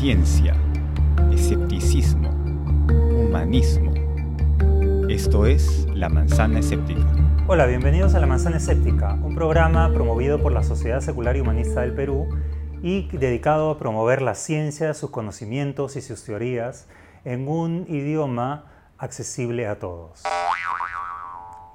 ciencia, 0.00 0.56
escepticismo, 1.30 2.30
humanismo. 2.90 3.92
Esto 5.10 5.44
es 5.44 5.86
La 5.92 6.08
Manzana 6.08 6.60
Escéptica. 6.60 7.04
Hola, 7.46 7.66
bienvenidos 7.66 8.14
a 8.14 8.20
La 8.20 8.26
Manzana 8.26 8.56
Escéptica, 8.56 9.12
un 9.22 9.34
programa 9.34 9.92
promovido 9.92 10.40
por 10.40 10.52
la 10.52 10.62
Sociedad 10.62 11.02
Secular 11.02 11.36
y 11.36 11.40
Humanista 11.40 11.82
del 11.82 11.92
Perú 11.92 12.30
y 12.82 13.14
dedicado 13.14 13.68
a 13.68 13.78
promover 13.78 14.22
la 14.22 14.34
ciencia, 14.34 14.94
sus 14.94 15.10
conocimientos 15.10 15.96
y 15.96 16.00
sus 16.00 16.24
teorías 16.24 16.88
en 17.26 17.46
un 17.46 17.84
idioma 17.86 18.72
accesible 18.96 19.66
a 19.66 19.78
todos. 19.78 20.22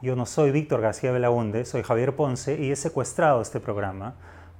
Yo 0.01 0.15
no 0.15 0.25
soy 0.25 0.49
Víctor 0.49 0.81
García 0.81 1.11
Belaunde, 1.11 1.63
soy 1.63 1.83
Javier 1.83 2.15
Ponce 2.15 2.59
y 2.59 2.71
he 2.71 2.75
secuestrado 2.75 3.43
este 3.43 3.59
programa 3.59 4.15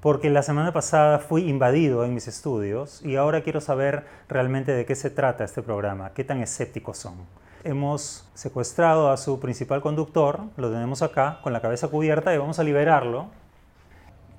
porque 0.06 0.30
la 0.30 0.44
semana 0.44 0.72
pasada 0.72 1.18
fui 1.18 1.50
invadido 1.50 2.06
en 2.06 2.14
mis 2.14 2.28
estudios 2.28 3.02
y 3.04 3.16
ahora 3.16 3.42
quiero 3.42 3.60
saber 3.60 4.06
realmente 4.30 4.72
de 4.72 4.86
qué 4.86 4.94
se 4.94 5.10
trata 5.10 5.44
este 5.44 5.64
programa, 5.64 6.12
qué 6.14 6.24
tan 6.24 6.44
escépticos 6.44 7.00
son. 7.00 7.16
Hemos 7.64 8.30
secuestrado 8.36 9.10
a 9.10 9.18
su 9.18 9.40
principal 9.40 9.82
conductor, 9.82 10.42
lo 10.58 10.70
tenemos 10.70 11.02
acá 11.02 11.40
con 11.42 11.54
la 11.54 11.60
cabeza 11.60 11.88
cubierta 11.88 12.36
y 12.36 12.38
vamos 12.38 12.60
a 12.60 12.64
liberarlo. 12.64 13.30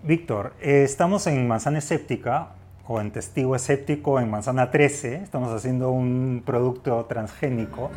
Víctor, 0.05 0.53
eh, 0.61 0.85
estamos 0.85 1.27
en 1.27 1.49
Manzana 1.49 1.79
Escéptica 1.79 2.51
o 2.87 3.01
en 3.01 3.11
Testigo 3.11 3.57
Escéptico 3.57 4.21
en 4.21 4.31
Manzana 4.31 4.71
13, 4.71 5.17
estamos 5.17 5.53
haciendo 5.53 5.91
un 5.91 6.45
producto 6.47 7.07
transgénico. 7.07 7.91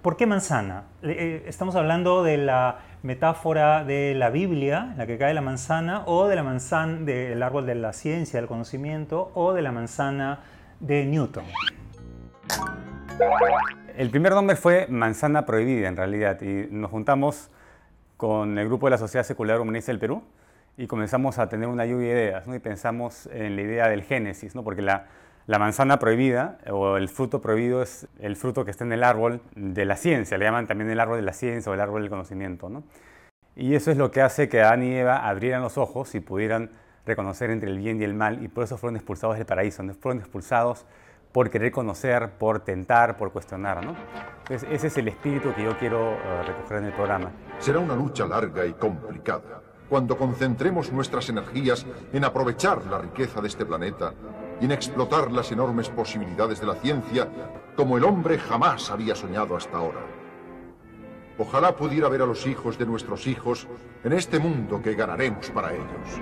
¿Por 0.00 0.16
qué 0.16 0.26
manzana? 0.26 0.84
Eh, 1.02 1.44
estamos 1.46 1.76
hablando 1.76 2.24
de 2.24 2.36
la 2.36 2.78
metáfora 3.02 3.84
de 3.84 4.14
la 4.14 4.30
Biblia, 4.30 4.94
la 4.96 5.06
que 5.06 5.18
cae 5.18 5.34
la 5.34 5.40
manzana, 5.40 6.02
o 6.06 6.28
de 6.28 6.36
la 6.36 6.42
manzana 6.42 7.04
del 7.04 7.42
árbol 7.42 7.66
de 7.66 7.74
la 7.74 7.92
ciencia, 7.92 8.38
del 8.38 8.48
conocimiento, 8.48 9.30
o 9.34 9.52
de 9.52 9.62
la 9.62 9.72
manzana 9.72 10.40
de 10.80 11.04
Newton. 11.04 11.44
El 13.96 14.10
primer 14.10 14.32
nombre 14.32 14.56
fue 14.56 14.86
Manzana 14.88 15.44
Prohibida, 15.44 15.88
en 15.88 15.96
realidad, 15.96 16.40
y 16.40 16.68
nos 16.70 16.90
juntamos 16.90 17.50
con 18.16 18.56
el 18.58 18.66
grupo 18.66 18.86
de 18.86 18.92
la 18.92 18.98
Sociedad 18.98 19.24
Secular 19.24 19.60
Humanista 19.60 19.92
del 19.92 19.98
Perú 19.98 20.22
y 20.76 20.86
comenzamos 20.86 21.38
a 21.38 21.48
tener 21.48 21.68
una 21.68 21.84
lluvia 21.84 22.14
de 22.14 22.22
ideas, 22.22 22.46
¿no? 22.46 22.54
y 22.54 22.58
pensamos 22.58 23.26
en 23.26 23.56
la 23.56 23.62
idea 23.62 23.88
del 23.88 24.02
génesis, 24.02 24.54
¿no? 24.54 24.64
porque 24.64 24.80
la, 24.80 25.06
la 25.46 25.58
manzana 25.58 25.98
prohibida 25.98 26.58
o 26.70 26.96
el 26.96 27.08
fruto 27.08 27.40
prohibido 27.40 27.82
es 27.82 28.06
el 28.20 28.36
fruto 28.36 28.64
que 28.64 28.70
está 28.70 28.84
en 28.84 28.92
el 28.92 29.02
árbol 29.02 29.40
de 29.56 29.84
la 29.84 29.96
ciencia, 29.96 30.38
le 30.38 30.44
llaman 30.44 30.66
también 30.66 30.90
el 30.90 31.00
árbol 31.00 31.16
de 31.16 31.22
la 31.22 31.32
ciencia 31.32 31.70
o 31.70 31.74
el 31.74 31.80
árbol 31.80 32.02
del 32.02 32.10
conocimiento. 32.10 32.68
¿no? 32.68 32.84
Y 33.56 33.74
eso 33.74 33.90
es 33.90 33.96
lo 33.96 34.10
que 34.10 34.22
hace 34.22 34.48
que 34.48 34.62
Adán 34.62 34.82
y 34.82 34.94
Eva 34.94 35.28
abrieran 35.28 35.62
los 35.62 35.78
ojos 35.78 36.14
y 36.14 36.20
pudieran 36.20 36.70
reconocer 37.04 37.50
entre 37.50 37.70
el 37.70 37.78
bien 37.78 38.00
y 38.00 38.04
el 38.04 38.14
mal 38.14 38.42
y 38.44 38.48
por 38.48 38.64
eso 38.64 38.78
fueron 38.78 38.96
expulsados 38.96 39.36
del 39.36 39.46
paraíso, 39.46 39.82
¿no? 39.82 39.94
fueron 39.94 40.20
expulsados 40.20 40.86
por 41.32 41.50
querer 41.50 41.72
conocer, 41.72 42.30
por 42.38 42.60
tentar, 42.60 43.16
por 43.16 43.32
cuestionar. 43.32 43.84
¿no? 43.84 43.96
Ese 44.48 44.86
es 44.86 44.96
el 44.96 45.08
espíritu 45.08 45.52
que 45.54 45.64
yo 45.64 45.76
quiero 45.78 46.12
uh, 46.12 46.46
recoger 46.46 46.78
en 46.78 46.84
el 46.84 46.92
programa. 46.92 47.30
Será 47.58 47.78
una 47.80 47.96
lucha 47.96 48.26
larga 48.26 48.64
y 48.64 48.74
complicada. 48.74 49.62
Cuando 49.88 50.16
concentremos 50.16 50.92
nuestras 50.92 51.28
energías 51.28 51.84
en 52.12 52.24
aprovechar 52.24 52.84
la 52.86 52.98
riqueza 52.98 53.40
de 53.40 53.48
este 53.48 53.66
planeta 53.66 54.12
y 54.62 54.64
en 54.64 54.70
explotar 54.70 55.32
las 55.32 55.50
enormes 55.50 55.88
posibilidades 55.88 56.60
de 56.60 56.66
la 56.68 56.76
ciencia 56.76 57.28
como 57.74 57.98
el 57.98 58.04
hombre 58.04 58.38
jamás 58.38 58.92
había 58.92 59.16
soñado 59.16 59.56
hasta 59.56 59.76
ahora. 59.76 59.98
Ojalá 61.36 61.74
pudiera 61.74 62.08
ver 62.08 62.22
a 62.22 62.26
los 62.26 62.46
hijos 62.46 62.78
de 62.78 62.86
nuestros 62.86 63.26
hijos 63.26 63.66
en 64.04 64.12
este 64.12 64.38
mundo 64.38 64.80
que 64.80 64.94
ganaremos 64.94 65.50
para 65.50 65.72
ellos. 65.72 66.20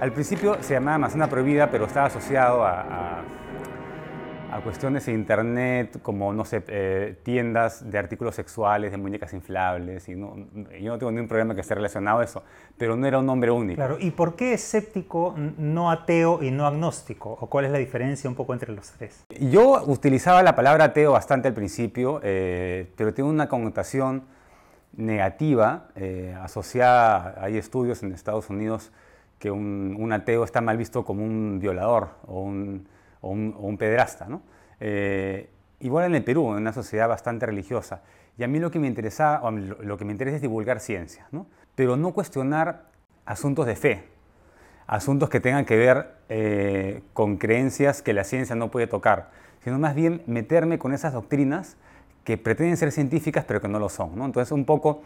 Al 0.00 0.12
principio 0.12 0.56
se 0.62 0.72
llamaba 0.72 0.98
Manzana 0.98 1.28
Prohibida, 1.28 1.70
pero 1.70 1.84
estaba 1.84 2.06
asociado 2.06 2.64
a, 2.64 2.80
a 2.80 3.22
a 4.54 4.60
cuestiones 4.60 5.04
de 5.06 5.12
internet 5.12 6.00
como, 6.00 6.32
no 6.32 6.44
sé, 6.44 6.62
eh, 6.68 7.18
tiendas 7.24 7.90
de 7.90 7.98
artículos 7.98 8.36
sexuales, 8.36 8.92
de 8.92 8.96
muñecas 8.96 9.32
inflables. 9.32 10.08
Y 10.08 10.14
no, 10.14 10.36
yo 10.80 10.92
no 10.92 10.98
tengo 10.98 11.10
ningún 11.10 11.26
problema 11.26 11.56
que 11.56 11.60
esté 11.60 11.74
relacionado 11.74 12.20
a 12.20 12.24
eso, 12.24 12.44
pero 12.78 12.96
no 12.96 13.04
era 13.04 13.18
un 13.18 13.26
nombre 13.26 13.50
único. 13.50 13.74
Claro, 13.74 13.96
¿y 13.98 14.12
por 14.12 14.36
qué 14.36 14.52
escéptico, 14.52 15.34
no 15.58 15.90
ateo 15.90 16.40
y 16.40 16.52
no 16.52 16.68
agnóstico? 16.68 17.36
¿O 17.40 17.48
cuál 17.48 17.64
es 17.64 17.72
la 17.72 17.78
diferencia 17.78 18.30
un 18.30 18.36
poco 18.36 18.52
entre 18.52 18.72
los 18.72 18.92
tres? 18.92 19.24
Yo 19.40 19.82
utilizaba 19.86 20.40
la 20.44 20.54
palabra 20.54 20.84
ateo 20.84 21.10
bastante 21.10 21.48
al 21.48 21.54
principio, 21.54 22.20
eh, 22.22 22.92
pero 22.96 23.12
tiene 23.12 23.30
una 23.30 23.48
connotación 23.48 24.22
negativa 24.96 25.88
eh, 25.96 26.32
asociada, 26.40 27.34
hay 27.40 27.58
estudios 27.58 28.04
en 28.04 28.12
Estados 28.12 28.48
Unidos 28.50 28.92
que 29.40 29.50
un, 29.50 29.96
un 29.98 30.12
ateo 30.12 30.44
está 30.44 30.60
mal 30.60 30.76
visto 30.76 31.04
como 31.04 31.24
un 31.24 31.58
violador 31.58 32.10
o 32.28 32.40
un 32.40 32.86
o 33.24 33.30
un, 33.30 33.76
pederasta. 33.78 34.26
¿no? 34.28 34.42
Eh, 34.80 35.50
igual 35.80 36.06
en 36.06 36.14
el 36.14 36.24
Perú, 36.24 36.50
en 36.52 36.58
una 36.58 36.72
sociedad 36.72 37.08
bastante 37.08 37.46
religiosa. 37.46 38.02
Y 38.36 38.44
a 38.44 38.48
mí 38.48 38.58
lo 38.58 38.70
que 38.70 38.78
me 38.78 38.86
interesa, 38.86 39.40
o 39.42 39.50
lo 39.50 39.96
que 39.96 40.04
me 40.04 40.12
interesa 40.12 40.36
es 40.36 40.42
divulgar 40.42 40.80
ciencia, 40.80 41.26
¿no? 41.30 41.46
pero 41.74 41.96
no 41.96 42.12
cuestionar 42.12 42.86
asuntos 43.24 43.66
de 43.66 43.76
fe, 43.76 44.04
asuntos 44.86 45.28
que 45.28 45.40
tengan 45.40 45.64
que 45.64 45.76
ver 45.76 46.14
eh, 46.28 47.02
con 47.12 47.36
creencias 47.36 48.02
que 48.02 48.12
la 48.12 48.24
ciencia 48.24 48.54
no 48.54 48.70
puede 48.70 48.86
tocar, 48.86 49.30
sino 49.62 49.78
más 49.78 49.94
bien 49.94 50.22
meterme 50.26 50.78
con 50.78 50.92
esas 50.92 51.12
doctrinas 51.12 51.76
que 52.24 52.38
pretenden 52.38 52.76
ser 52.76 52.92
científicas 52.92 53.44
pero 53.46 53.60
que 53.60 53.68
no 53.68 53.78
lo 53.78 53.88
son. 53.88 54.16
¿no? 54.16 54.24
Entonces 54.24 54.52
un 54.52 54.64
poco 54.64 55.02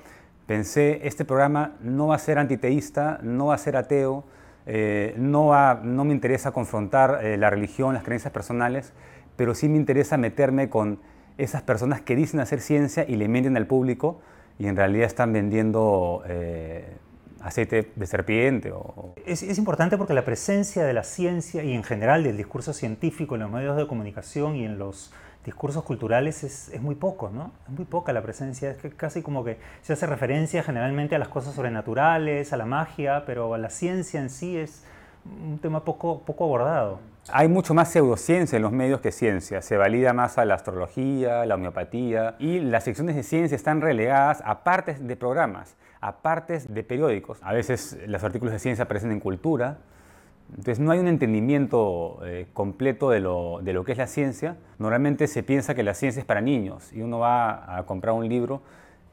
pensé, 0.47 1.07
este 1.07 1.25
programa 1.25 1.77
no 1.81 2.09
va 2.09 2.17
a 2.17 2.19
ser 2.19 2.39
antiteísta, 2.39 3.19
no 3.23 3.47
va 3.47 3.55
a 3.55 3.59
ser 3.59 3.77
ateo, 3.77 4.25
eh, 4.71 5.15
no, 5.17 5.51
no, 5.83 6.05
me 6.05 6.13
interesa 6.13 6.53
confrontar 6.53 7.25
eh, 7.25 7.39
la 7.39 7.49
religión, 7.49 7.95
las 7.95 8.05
creencias 8.05 8.35
personales, 8.35 8.93
pero 9.35 9.55
sí 9.55 9.67
me 9.67 9.79
interesa 9.79 10.19
meterme 10.19 10.69
con 10.69 11.01
esas 11.39 11.63
personas 11.63 12.03
que 12.03 12.15
dicen 12.15 12.39
hacer 12.39 12.61
ciencia 12.61 13.07
y 13.09 13.17
le 13.17 13.29
mienten 13.29 13.57
al 13.57 13.67
público 13.67 14.21
y 14.59 14.67
en 14.67 14.77
realidad 14.77 15.07
están 15.07 15.33
vendiendo 15.33 16.23
eh, 16.29 16.99
aceite 17.41 17.93
de 17.97 18.07
serpiente. 18.07 18.71
O... 18.73 19.15
Es, 19.25 19.43
es, 19.43 19.57
importante 19.57 19.97
porque 19.97 20.13
la 20.13 20.27
presencia 20.27 20.85
de 20.85 20.93
la 20.93 21.03
ciencia 21.03 21.65
y 21.65 21.73
en 21.73 21.83
general 21.83 22.23
del 22.23 22.37
discurso 22.37 22.75
científico 22.75 23.37
en 23.37 23.41
los 23.41 23.51
medios 23.51 23.75
de 23.75 23.87
comunicación 23.87 24.55
y 24.55 24.67
en 24.67 24.79
los 24.79 25.15
discursos 25.45 25.83
culturales 25.85 26.45
es, 26.45 26.69
es, 26.69 26.81
muy 26.81 26.95
poco, 26.95 27.31
¿no? 27.31 27.53
Es 27.67 27.75
muy 27.75 27.85
poca 27.85 28.13
la 28.13 28.23
presencia, 28.23 28.71
es 28.71 28.95
casi 28.95 29.23
como 29.23 29.45
que 29.45 29.59
se 29.83 29.93
hace 29.93 30.07
referencia 30.07 30.63
generalmente 30.63 31.15
a 31.15 31.19
las 31.19 31.29
cosas 31.29 31.55
sobrenaturales, 31.55 32.53
a 32.53 32.57
la 32.57 32.67
magia, 32.67 33.25
pero 33.25 33.55
a 33.55 33.59
la 33.59 33.71
ciencia 33.71 34.21
en 34.21 34.31
sí 34.31 34.57
es 34.57 34.85
un 35.25 35.59
tema 35.59 35.85
poco, 35.85 36.23
poco 36.23 36.45
abordado. 36.45 37.01
Hay 37.31 37.49
mucho 37.49 37.75
más 37.75 37.91
pseudociencia 37.91 38.57
en 38.57 38.63
los 38.63 38.73
medios 38.73 39.01
que 39.01 39.13
ciencia. 39.13 39.61
Se 39.61 39.77
valida 39.77 40.15
más 40.15 40.39
a 40.39 40.45
la 40.47 40.55
astrología, 40.55 41.45
la 41.45 41.57
homeopatía 41.57 42.37
y 42.39 42.61
las 42.61 42.85
secciones 42.85 43.17
de 43.17 43.23
ciencia 43.23 43.55
están 43.55 43.83
relegadas 43.83 44.43
a 44.45 44.65
partes 44.65 45.07
de 45.07 45.17
programas, 45.17 45.77
a 46.01 46.19
partes 46.19 46.73
de 46.73 46.83
periódicos. 46.83 47.39
A 47.43 47.53
veces 47.53 47.99
los 48.07 48.25
artículos 48.25 48.53
de 48.53 48.59
ciencia 48.59 48.85
aparecen 48.85 49.13
en 49.13 49.21
cultura, 49.21 49.79
entonces 50.51 50.81
no 50.81 50.91
hay 50.91 50.99
un 50.99 51.09
entendimiento 51.09 52.21
eh, 52.25 52.47
completo 52.53 53.11
de 53.11 53.21
lo, 53.21 53.61
de 53.63 53.73
lo, 53.73 53.85
que 53.85 53.93
es 53.93 53.99
la 53.99 54.07
ciencia. 54.07 54.57
Normalmente 54.79 55.27
se 55.27 55.43
piensa 55.43 55.75
que 55.75 55.83
la 55.83 55.95
ciencia 55.95 56.21
es 56.21 56.27
para 56.27 56.41
niños 56.41 56.93
y 56.93 57.03
uno 57.03 57.19
va 57.19 57.77
a 57.77 57.85
comprar 57.85 58.15
un 58.15 58.29
libro 58.29 58.63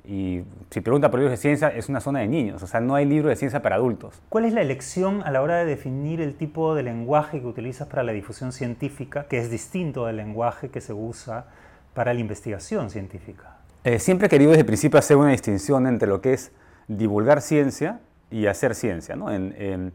y 0.08 0.44
si 0.70 0.82
pregunta 0.82 1.10
por 1.10 1.20
libros 1.20 1.32
de 1.32 1.38
ciencia 1.42 1.70
es 1.70 1.90
una 1.90 2.00
zona 2.00 2.20
de 2.20 2.28
niños, 2.28 2.62
o 2.62 2.68
sea, 2.68 2.80
no 2.80 2.96
hay 2.96 3.06
libro 3.06 3.30
de 3.30 3.36
ciencia 3.36 3.62
para 3.62 3.76
adultos. 3.76 4.22
¿Cuál 4.30 4.46
es 4.46 4.54
la 4.54 4.62
elección 4.62 5.24
a 5.24 5.32
la 5.32 5.42
hora 5.42 5.58
de 5.58 5.66
definir 5.66 6.22
el 6.22 6.36
tipo 6.36 6.76
de 6.76 6.84
lenguaje 6.84 7.42
que 7.42 7.48
utilizas 7.48 7.88
para 7.88 8.04
la 8.04 8.12
difusión 8.12 8.52
científica, 8.52 9.26
que 9.28 9.40
es 9.40 9.50
distinto 9.50 10.06
del 10.06 10.18
lenguaje 10.18 10.70
que 10.70 10.80
se 10.80 10.94
usa 10.94 11.46
para 11.94 12.14
la 12.14 12.20
investigación 12.20 12.92
científica? 12.92 13.58
Eh, 13.84 14.00
siempre 14.00 14.28
he 14.28 14.30
querido 14.30 14.52
desde 14.52 14.62
el 14.62 14.68
principio 14.68 15.00
hacer 15.00 15.18
una 15.18 15.32
distinción 15.32 15.88
entre 15.88 16.08
lo 16.08 16.22
que 16.22 16.34
es 16.34 16.52
divulgar 16.88 17.42
ciencia 17.42 18.00
y 18.30 18.46
hacer 18.46 18.76
ciencia. 18.76 19.16
¿no? 19.16 19.32
En, 19.32 19.56
en, 19.58 19.92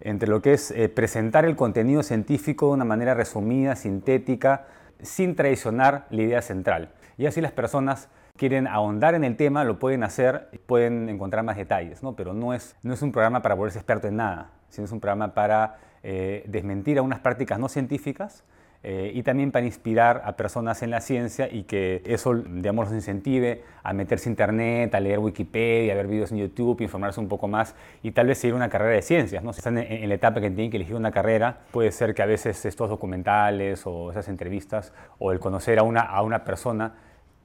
entre 0.00 0.28
lo 0.28 0.42
que 0.42 0.54
es 0.54 0.70
eh, 0.70 0.88
presentar 0.88 1.44
el 1.44 1.56
contenido 1.56 2.02
científico 2.02 2.68
de 2.68 2.72
una 2.72 2.84
manera 2.84 3.14
resumida, 3.14 3.76
sintética, 3.76 4.66
sin 5.00 5.34
traicionar 5.34 6.06
la 6.10 6.22
idea 6.22 6.42
central. 6.42 6.90
Y 7.16 7.26
así 7.26 7.40
las 7.40 7.52
personas 7.52 8.08
quieren 8.36 8.66
ahondar 8.66 9.14
en 9.14 9.24
el 9.24 9.36
tema, 9.36 9.64
lo 9.64 9.78
pueden 9.78 10.02
hacer, 10.02 10.48
pueden 10.66 11.08
encontrar 11.08 11.44
más 11.44 11.56
detalles, 11.56 12.02
¿no? 12.02 12.16
pero 12.16 12.34
no 12.34 12.52
es, 12.54 12.74
no 12.82 12.94
es 12.94 13.02
un 13.02 13.12
programa 13.12 13.42
para 13.42 13.54
volverse 13.54 13.78
experto 13.78 14.08
en 14.08 14.16
nada, 14.16 14.50
sino 14.68 14.86
es 14.86 14.92
un 14.92 15.00
programa 15.00 15.34
para 15.34 15.78
eh, 16.02 16.44
desmentir 16.48 16.98
algunas 16.98 17.20
prácticas 17.20 17.58
no 17.58 17.68
científicas 17.68 18.44
eh, 18.86 19.12
y 19.14 19.22
también 19.22 19.50
para 19.50 19.64
inspirar 19.64 20.20
a 20.26 20.36
personas 20.36 20.82
en 20.82 20.90
la 20.90 21.00
ciencia 21.00 21.48
y 21.50 21.62
que 21.62 22.02
eso, 22.04 22.34
digamos, 22.34 22.84
los 22.84 22.94
incentive 22.94 23.62
a 23.82 23.94
meterse 23.94 24.28
a 24.28 24.32
internet, 24.32 24.94
a 24.94 25.00
leer 25.00 25.20
Wikipedia, 25.20 25.94
a 25.94 25.96
ver 25.96 26.06
videos 26.06 26.32
en 26.32 26.38
YouTube, 26.38 26.82
informarse 26.82 27.18
un 27.18 27.26
poco 27.26 27.48
más 27.48 27.74
y 28.02 28.10
tal 28.10 28.26
vez 28.26 28.36
seguir 28.36 28.54
una 28.54 28.68
carrera 28.68 28.92
de 28.92 29.00
ciencias. 29.00 29.42
¿no? 29.42 29.54
Si 29.54 29.60
están 29.60 29.78
en, 29.78 30.06
la 30.06 30.14
etapa 30.14 30.42
que 30.42 30.50
tienen 30.50 30.70
que 30.70 30.76
elegir 30.76 30.96
una 30.96 31.12
carrera, 31.12 31.60
puede 31.70 31.92
ser 31.92 32.14
que 32.14 32.20
a 32.20 32.26
veces 32.26 32.62
estos 32.66 32.90
documentales 32.90 33.86
o 33.86 34.10
esas 34.10 34.28
entrevistas 34.28 34.92
o 35.18 35.32
el 35.32 35.40
conocer 35.40 35.78
a 35.78 35.82
una, 35.82 36.02
a 36.02 36.20
una 36.20 36.44
persona 36.44 36.92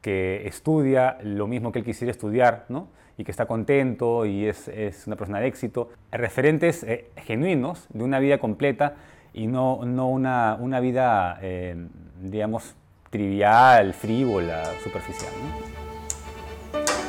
que 0.01 0.45
estudia 0.45 1.19
lo 1.23 1.47
mismo 1.47 1.71
que 1.71 1.79
él 1.79 1.85
quisiera 1.85 2.11
estudiar, 2.11 2.65
¿no? 2.67 2.89
y 3.17 3.23
que 3.23 3.31
está 3.31 3.45
contento 3.45 4.25
y 4.25 4.45
es, 4.45 4.67
es 4.67 5.07
una 5.07 5.15
persona 5.15 5.39
de 5.39 5.47
éxito. 5.47 5.89
Referentes 6.11 6.83
eh, 6.83 7.09
genuinos 7.17 7.87
de 7.93 8.03
una 8.03 8.19
vida 8.19 8.39
completa 8.39 8.95
y 9.33 9.47
no, 9.47 9.81
no 9.85 10.07
una, 10.07 10.57
una 10.59 10.79
vida, 10.79 11.37
eh, 11.41 11.87
digamos, 12.21 12.75
trivial, 13.09 13.93
frívola, 13.93 14.63
superficial. 14.83 15.31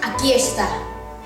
Aquí 0.03 0.33
está. 0.33 0.69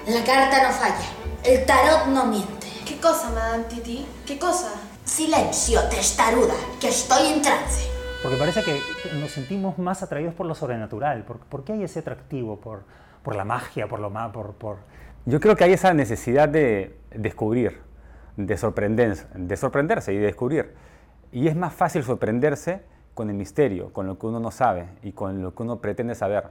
La 0.06 0.24
carta 0.24 0.62
no 0.62 0.70
falla. 0.72 1.08
El 1.44 1.64
tarot 1.64 2.06
no 2.08 2.26
miente. 2.26 2.66
¿Qué 2.86 2.98
cosa, 3.00 3.30
Madame 3.30 3.64
Titi? 3.64 4.06
¿Qué 4.26 4.38
cosa? 4.38 4.72
Silencio, 5.04 5.80
testaruda, 5.88 6.54
que 6.80 6.88
estoy 6.88 7.32
en 7.32 7.42
trance. 7.42 7.88
Porque 8.22 8.38
parece 8.38 8.62
que 8.62 8.80
nos 9.20 9.32
sentimos 9.32 9.78
más 9.78 10.02
atraídos 10.02 10.34
por 10.34 10.46
lo 10.46 10.54
sobrenatural. 10.54 11.24
¿Por, 11.24 11.38
por 11.38 11.64
qué 11.64 11.74
hay 11.74 11.82
ese 11.82 12.00
atractivo 12.00 12.58
por, 12.58 12.84
por 13.22 13.36
la 13.36 13.44
magia, 13.44 13.88
por 13.88 14.00
lo 14.00 14.10
más, 14.10 14.32
por, 14.32 14.54
por... 14.54 14.78
Yo 15.26 15.40
creo 15.40 15.56
que 15.56 15.64
hay 15.64 15.72
esa 15.72 15.92
necesidad 15.94 16.48
de 16.48 16.98
descubrir, 17.14 17.80
de 18.36 18.56
sorprenderse, 18.56 19.26
de 19.34 19.56
sorprenderse 19.56 20.12
y 20.12 20.16
de 20.16 20.26
descubrir. 20.26 20.72
Y 21.32 21.48
es 21.48 21.56
más 21.56 21.74
fácil 21.74 22.02
sorprenderse 22.02 22.82
con 23.14 23.30
el 23.30 23.36
misterio, 23.36 23.92
con 23.92 24.06
lo 24.06 24.18
que 24.18 24.26
uno 24.26 24.40
no 24.40 24.50
sabe 24.50 24.86
y 25.02 25.12
con 25.12 25.42
lo 25.42 25.54
que 25.54 25.62
uno 25.62 25.80
pretende 25.80 26.14
saber. 26.14 26.44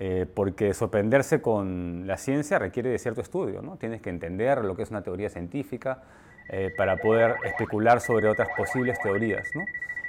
Eh, 0.00 0.26
porque 0.32 0.74
sorprenderse 0.74 1.42
con 1.42 2.06
la 2.06 2.16
ciencia 2.16 2.60
requiere 2.60 2.88
de 2.88 3.00
cierto 3.00 3.20
estudio, 3.20 3.62
¿no? 3.62 3.78
Tienes 3.78 4.00
que 4.00 4.10
entender 4.10 4.64
lo 4.64 4.76
que 4.76 4.82
es 4.82 4.90
una 4.90 5.02
teoría 5.02 5.28
científica 5.28 6.04
eh, 6.48 6.70
para 6.76 6.98
poder 6.98 7.34
especular 7.44 8.00
sobre 8.00 8.28
otras 8.28 8.48
posibles 8.56 8.96
teorías, 9.00 9.48
¿no? 9.56 9.64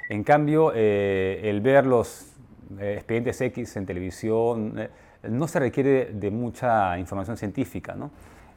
En 0.08 0.22
cambio, 0.22 0.72
eh, 0.76 1.40
el 1.42 1.60
ver 1.60 1.86
los 1.86 2.36
expedientes 2.78 3.40
X 3.40 3.76
en 3.76 3.86
televisión 3.86 4.88
no 5.24 5.48
se 5.48 5.58
requiere 5.58 6.10
de 6.12 6.30
mucha 6.30 6.96
información 6.96 7.36
científica, 7.36 7.96
¿no? 7.96 8.12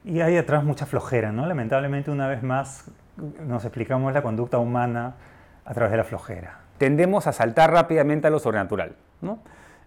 Y 0.06 0.20
hay 0.20 0.38
atrás 0.38 0.64
mucha 0.64 0.86
flojera, 0.86 1.32
¿no? 1.32 1.46
Lamentablemente, 1.46 2.12
una 2.12 2.28
vez 2.28 2.44
más, 2.44 2.92
nos 3.46 3.64
explicamos 3.64 4.14
la 4.14 4.22
conducta 4.22 4.58
humana 4.60 5.16
a 5.66 5.74
través 5.74 5.92
de 5.92 5.98
la 5.98 6.04
flojera. 6.04 6.60
Tendemos 6.78 7.28
a 7.28 7.32
saltar 7.32 7.72
rápidamente 7.72 8.28
a 8.28 8.30
lo 8.30 8.40
sobrenatural, 8.40 8.96
¿no? 9.22 9.40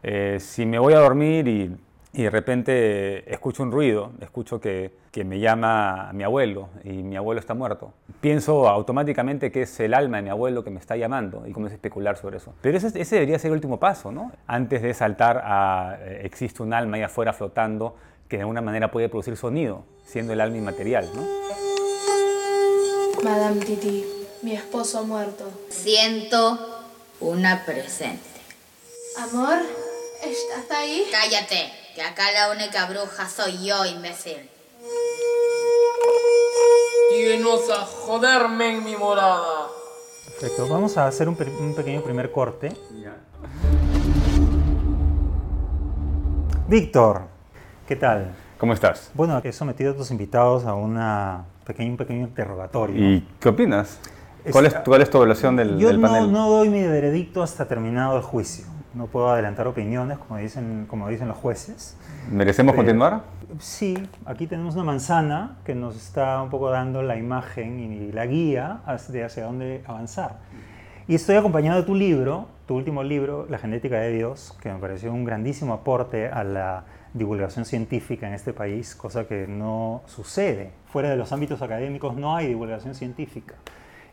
Eh, 0.03 0.39
si 0.41 0.65
me 0.65 0.79
voy 0.79 0.95
a 0.95 1.01
dormir 1.01 1.49
y, 1.49 1.77
de 2.13 2.31
repente 2.31 3.31
escucho 3.31 3.63
un 3.63 3.71
ruido, 3.71 4.13
escucho 4.21 4.59
que, 4.59 5.05
me 5.25 5.39
llama 5.39 6.11
mi 6.13 6.25
abuelo 6.25 6.69
y 6.85 7.03
mi 7.03 7.17
abuelo 7.17 7.41
está 7.41 7.55
muerto, 7.55 7.95
pienso 8.21 8.69
automáticamente 8.69 9.51
que 9.51 9.63
es 9.63 9.81
el 9.81 9.95
alma 9.95 10.19
de 10.19 10.23
mi 10.23 10.29
abuelo 10.29 10.63
que 10.63 10.71
me 10.71 10.79
está 10.79 10.95
llamando 10.95 11.47
y 11.47 11.53
comienzo 11.53 11.73
a 11.73 11.77
especular 11.77 12.19
sobre 12.19 12.37
eso. 12.37 12.55
Pero 12.61 12.77
ese, 12.77 12.89
ese 13.01 13.17
debería 13.17 13.39
ser 13.39 13.49
el 13.49 13.55
último 13.55 13.79
paso, 13.79 14.13
¿no? 14.13 14.33
Antes 14.47 14.83
de 14.83 14.93
saltar 14.93 15.43
a 15.43 15.97
eh, 16.01 16.21
existe 16.25 16.63
un 16.63 16.75
alma 16.75 16.97
ahí 16.97 17.03
afuera 17.03 17.33
flotando 17.33 17.97
que 18.29 18.37
de 18.37 18.43
alguna 18.43 18.61
manera 18.61 18.91
puede 18.91 19.09
producir 19.09 19.37
sonido, 19.37 19.85
siendo 20.05 20.33
el 20.33 20.41
alma 20.41 20.57
inmaterial, 20.57 21.09
¿no? 21.15 21.27
Madame 23.23 23.65
Titi, 23.65 24.05
mi 24.43 24.55
esposo 24.55 24.99
ha 24.99 25.03
muerto. 25.03 25.51
Siento 25.71 26.59
una 27.21 27.65
presente. 27.65 28.25
Amor, 29.19 29.59
¿estás 30.23 30.71
ahí? 30.77 31.07
Cállate, 31.11 31.73
que 31.95 32.03
acá 32.03 32.31
la 32.33 32.51
única 32.51 32.87
bruja 32.87 33.29
soy 33.29 33.65
yo, 33.65 33.85
imbécil. 33.85 34.51
Vienes 37.11 37.71
a 37.71 37.87
joderme 37.87 38.77
en 38.77 38.85
mi 38.85 38.97
morada. 38.97 39.69
Perfecto, 40.25 40.69
vamos 40.69 40.99
a 40.99 41.07
hacer 41.07 41.29
un, 41.29 41.37
un 41.61 41.75
pequeño 41.75 42.03
primer 42.03 42.31
corte. 42.31 42.73
Víctor, 46.69 47.36
¿qué 47.87 47.97
tal? 47.97 48.33
¿Cómo 48.59 48.73
estás? 48.73 49.11
Bueno, 49.15 49.41
he 49.45 49.53
sometido 49.53 49.93
a 49.93 49.97
tus 49.97 50.11
invitados 50.11 50.65
a 50.65 50.75
una 50.75 51.45
pequeño, 51.65 51.93
un 51.93 51.97
pequeño 51.97 52.21
interrogatorio. 52.27 52.97
¿Y 52.97 53.27
qué 53.41 53.49
opinas? 53.49 54.01
¿Cuál 54.51 54.67
es, 54.67 54.75
cuál 54.75 55.03
es 55.03 55.11
tu 55.11 55.19
evaluación 55.19 55.57
del, 55.57 55.79
Yo 55.79 55.89
del 55.89 56.01
no, 56.01 56.09
panel? 56.09 56.33
no 56.33 56.49
doy 56.49 56.69
mi 56.69 56.83
veredicto 56.87 57.43
hasta 57.43 57.67
terminado 57.67 58.17
el 58.17 58.23
juicio. 58.23 58.65
No 58.95 59.07
puedo 59.09 59.29
adelantar 59.29 59.67
opiniones, 59.67 60.19
como 60.19 60.39
dicen, 60.39 60.87
como 60.89 61.09
dicen 61.09 61.29
los 61.29 61.37
jueces. 61.37 61.97
¿Merecemos 62.31 62.73
Pero- 62.73 62.85
continuar? 62.85 63.23
Sí, 63.59 63.97
aquí 64.25 64.47
tenemos 64.47 64.75
una 64.75 64.85
manzana 64.85 65.59
que 65.65 65.75
nos 65.75 65.97
está 65.97 66.41
un 66.43 66.51
poco 66.51 66.71
dando 66.71 67.03
la 67.03 67.17
imagen 67.17 67.79
y 67.81 68.13
la 68.13 68.27
guía 68.27 68.81
de 69.09 69.25
hacia 69.25 69.45
dónde 69.45 69.83
avanzar. 69.87 70.37
Y 71.09 71.15
estoy 71.15 71.37
acompañado 71.37 71.79
de 71.81 71.87
tu 71.87 71.95
libro, 71.95 72.49
tu 72.67 72.75
último 72.75 73.03
libro, 73.05 73.47
La 73.49 73.59
genética 73.59 73.97
de 73.99 74.11
Dios, 74.13 74.57
que 74.61 74.73
me 74.73 74.79
pareció 74.79 75.13
un 75.13 75.25
grandísimo 75.25 75.75
aporte 75.75 76.29
a 76.29 76.43
la 76.43 76.85
divulgación 77.17 77.65
científica 77.65 78.29
en 78.29 78.35
este 78.35 78.53
país, 78.53 78.95
cosa 78.95 79.27
que 79.27 79.47
no 79.47 80.03
sucede. 80.07 80.71
Fuera 80.87 81.11
de 81.11 81.17
los 81.17 81.33
ámbitos 81.33 81.63
académicos 81.63 82.15
no 82.17 82.37
hay 82.37 82.47
divulgación 82.47 82.95
científica. 82.95 83.55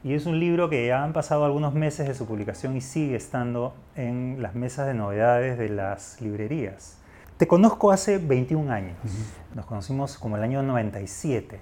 Y 0.04 0.14
es 0.14 0.26
un 0.26 0.40
libro 0.40 0.70
que 0.70 0.88
ya 0.88 1.04
han 1.04 1.14
pasado 1.14 1.46
algunos 1.46 1.74
meses 1.74 2.08
de 2.08 2.14
su 2.14 2.26
publicación 2.26 2.76
y 2.76 2.82
sigue 2.82 3.16
estando 3.16 3.74
en 3.96 4.42
las 4.42 4.54
mesas 4.54 4.88
de 4.88 4.94
novedades 4.94 5.58
de 5.58 5.70
las 5.70 6.20
librerías. 6.20 6.98
Te 7.38 7.48
conozco 7.48 7.92
hace 7.92 8.18
21 8.18 8.72
años. 8.72 8.98
Nos 9.56 9.66
conocimos 9.66 10.18
como 10.18 10.38
el 10.38 10.44
año 10.44 10.62
97. 10.62 11.60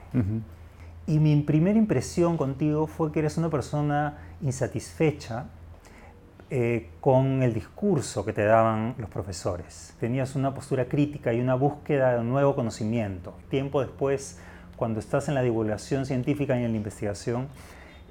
Y 1.08 1.20
mi 1.20 1.40
primera 1.42 1.78
impresión 1.78 2.38
contigo 2.38 2.88
fue 2.88 3.12
que 3.12 3.20
eres 3.20 3.38
una 3.38 3.50
persona 3.50 4.18
insatisfecha 4.42 5.46
eh, 6.54 6.90
con 7.00 7.44
el 7.44 7.54
discurso 7.54 8.26
que 8.26 8.34
te 8.34 8.44
daban 8.44 8.96
los 8.98 9.10
profesores. 9.10 9.96
Tenías 10.02 10.36
una 10.36 10.54
postura 10.54 10.84
crítica 10.84 11.32
y 11.32 11.40
una 11.40 11.56
búsqueda 11.56 12.12
de 12.12 12.20
un 12.20 12.28
nuevo 12.28 12.56
conocimiento. 12.56 13.34
Tiempo 13.50 13.80
después, 13.80 14.38
cuando 14.76 15.00
estás 15.00 15.30
en 15.30 15.36
la 15.36 15.44
divulgación 15.44 16.06
científica 16.06 16.60
y 16.60 16.66
en 16.66 16.72
la 16.72 16.78
investigación, 16.78 17.48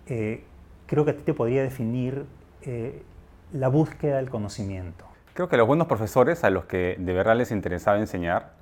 eh, 0.07 0.43
creo 0.87 1.05
que 1.05 1.11
a 1.11 1.17
ti 1.19 1.23
te 1.23 1.35
podría 1.35 1.63
definir 1.63 2.25
eh, 2.63 3.03
la 3.53 3.69
búsqueda 3.69 4.17
del 4.17 4.31
conocimiento. 4.31 5.05
Creo 5.35 5.51
que 5.51 5.57
a 5.57 5.59
los 5.59 5.67
buenos 5.67 5.87
profesores, 5.87 6.43
a 6.43 6.49
los 6.49 6.65
que 6.65 6.97
de 6.99 7.13
verdad 7.13 7.37
les 7.37 7.51
interesaba 7.51 7.99
enseñar, 7.99 8.55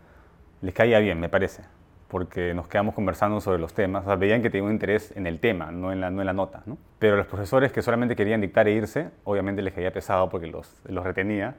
les 0.61 0.75
caía 0.75 0.99
bien, 0.99 1.21
me 1.21 1.29
parece, 1.29 1.63
porque 2.09 2.55
nos 2.55 2.69
quedamos 2.69 2.95
conversando 2.95 3.41
sobre 3.41 3.59
los 3.59 3.75
temas, 3.75 4.05
o 4.05 4.07
sea, 4.07 4.17
veían 4.17 4.43
que 4.43 4.51
tenía 4.51 4.65
un 4.67 4.73
interés 4.73 5.13
en 5.15 5.27
el 5.27 5.41
tema, 5.41 5.71
no 5.71 5.93
en 5.93 6.01
la, 6.01 6.11
no 6.11 6.23
en 6.23 6.27
la 6.27 6.33
nota. 6.33 6.63
¿no? 6.67 6.79
Pero 6.99 7.17
los 7.17 7.27
profesores 7.27 7.71
que 7.71 7.83
solamente 7.83 8.17
querían 8.17 8.41
dictar 8.41 8.67
e 8.67 8.73
irse, 8.73 9.11
obviamente 9.25 9.63
les 9.63 9.75
caía 9.75 9.93
pesado 9.93 10.29
porque 10.31 10.47
los, 10.47 10.81
los 10.87 11.05
retenía 11.05 11.57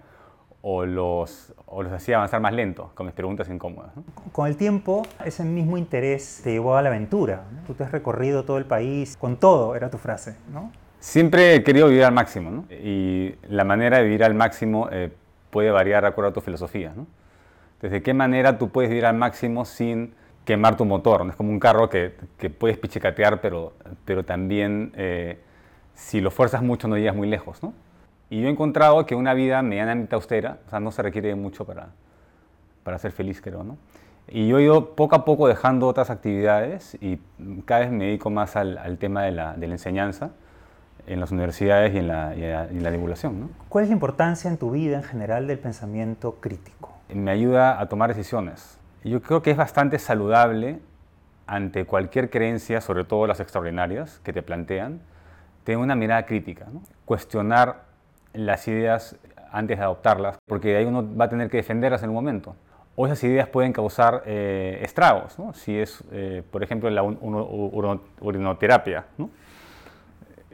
o 0.61 0.85
los, 0.85 1.53
o 1.67 1.83
los 1.83 1.93
hacía 1.93 2.17
avanzar 2.17 2.41
más 2.41 2.53
lento 2.53 2.91
con 2.95 3.05
mis 3.05 3.15
preguntas 3.15 3.47
incómodas. 3.47 3.95
¿no? 3.95 4.03
Con 4.31 4.47
el 4.47 4.57
tiempo, 4.57 5.03
ese 5.23 5.43
mismo 5.43 5.77
interés 5.77 6.41
te 6.43 6.51
llevó 6.51 6.75
a 6.75 6.81
la 6.81 6.89
aventura. 6.89 7.43
¿no? 7.51 7.61
Tú 7.67 7.75
te 7.75 7.83
has 7.83 7.91
recorrido 7.91 8.43
todo 8.43 8.57
el 8.57 8.65
país, 8.65 9.15
con 9.17 9.37
todo, 9.37 9.75
era 9.75 9.89
tu 9.89 9.97
frase, 9.97 10.35
¿no? 10.51 10.71
Siempre 10.99 11.55
he 11.55 11.63
querido 11.63 11.87
vivir 11.87 12.03
al 12.03 12.11
máximo, 12.11 12.51
¿no? 12.51 12.65
Y 12.69 13.33
la 13.47 13.63
manera 13.63 13.99
de 13.99 14.03
vivir 14.03 14.21
al 14.21 14.33
máximo 14.33 14.89
eh, 14.91 15.09
puede 15.49 15.71
variar 15.71 16.03
de 16.03 16.09
acuerdo 16.09 16.31
a 16.31 16.33
tu 16.33 16.41
filosofía, 16.41 16.91
¿no? 16.93 17.07
¿Desde 17.81 18.01
qué 18.03 18.13
manera 18.13 18.57
tú 18.57 18.69
puedes 18.69 18.89
vivir 18.89 19.05
al 19.05 19.15
máximo 19.15 19.63
sin 19.63 20.13
quemar 20.49 20.75
tu 20.75 20.83
motor? 20.83 21.23
¿no? 21.23 21.29
Es 21.29 21.35
como 21.35 21.51
un 21.51 21.59
carro 21.59 21.89
que, 21.89 22.15
que 22.39 22.49
puedes 22.49 22.75
pichicatear, 22.79 23.39
pero, 23.39 23.73
pero 24.03 24.25
también 24.25 24.91
eh, 24.95 25.37
si 25.93 26.21
lo 26.21 26.31
fuerzas 26.31 26.63
mucho 26.63 26.87
no 26.87 26.97
llegas 26.97 27.15
muy 27.15 27.27
lejos, 27.29 27.61
¿no? 27.61 27.71
Y 28.31 28.41
yo 28.41 28.47
he 28.47 28.51
encontrado 28.51 29.05
que 29.05 29.13
una 29.13 29.35
vida 29.35 29.61
medianamente 29.61 30.15
austera, 30.15 30.57
o 30.65 30.69
sea, 30.71 30.79
no 30.79 30.91
se 30.91 31.03
requiere 31.03 31.35
mucho 31.35 31.65
para, 31.65 31.89
para 32.83 32.97
ser 32.97 33.11
feliz, 33.11 33.41
creo, 33.41 33.63
¿no? 33.63 33.77
Y 34.27 34.47
yo 34.47 34.57
he 34.57 34.63
ido 34.63 34.95
poco 34.95 35.15
a 35.15 35.23
poco 35.23 35.47
dejando 35.47 35.85
otras 35.85 36.09
actividades 36.09 36.97
y 36.99 37.19
cada 37.65 37.81
vez 37.81 37.91
me 37.91 38.05
dedico 38.05 38.31
más 38.31 38.55
al, 38.55 38.79
al 38.79 38.97
tema 38.97 39.21
de 39.25 39.31
la, 39.31 39.53
de 39.53 39.67
la 39.67 39.73
enseñanza 39.75 40.31
en 41.05 41.19
las 41.19 41.31
universidades 41.31 41.93
y 41.93 41.99
en 41.99 42.07
la, 42.07 42.35
y 42.35 42.43
a- 42.43 42.69
y 42.71 42.79
la 42.79 42.89
divulgación. 42.89 43.39
¿no? 43.39 43.49
¿Cuál 43.69 43.83
es 43.83 43.89
la 43.91 43.93
importancia 43.93 44.49
en 44.49 44.57
tu 44.57 44.71
vida 44.71 44.97
en 44.97 45.03
general 45.03 45.45
del 45.45 45.59
pensamiento 45.59 46.37
crítico? 46.39 46.93
Me 47.13 47.29
ayuda 47.29 47.79
a 47.79 47.87
tomar 47.87 48.09
decisiones. 48.09 48.78
Yo 49.03 49.21
creo 49.21 49.41
que 49.41 49.51
es 49.51 49.57
bastante 49.57 49.97
saludable 49.97 50.79
ante 51.47 51.85
cualquier 51.85 52.29
creencia, 52.29 52.81
sobre 52.81 53.05
todo 53.05 53.27
las 53.27 53.39
extraordinarias 53.39 54.19
que 54.23 54.33
te 54.33 54.41
plantean, 54.41 54.99
tener 55.63 55.79
una 55.79 55.95
mirada 55.95 56.25
crítica, 56.25 56.67
¿no? 56.71 56.81
cuestionar 57.05 57.83
las 58.33 58.67
ideas 58.67 59.15
antes 59.51 59.77
de 59.77 59.83
adoptarlas, 59.83 60.37
porque 60.45 60.75
ahí 60.75 60.85
uno 60.85 61.07
va 61.15 61.25
a 61.25 61.29
tener 61.29 61.49
que 61.49 61.57
defenderlas 61.57 62.03
en 62.03 62.09
un 62.09 62.15
momento. 62.15 62.55
O 62.95 63.05
esas 63.05 63.23
ideas 63.23 63.47
pueden 63.47 63.71
causar 63.71 64.23
eh, 64.25 64.81
estragos, 64.83 65.39
¿no? 65.39 65.53
si 65.53 65.77
es, 65.77 66.03
eh, 66.11 66.43
por 66.51 66.61
ejemplo, 66.61 66.89
la 66.89 67.01
urinoterapia. 67.01 69.05
¿no? 69.17 69.29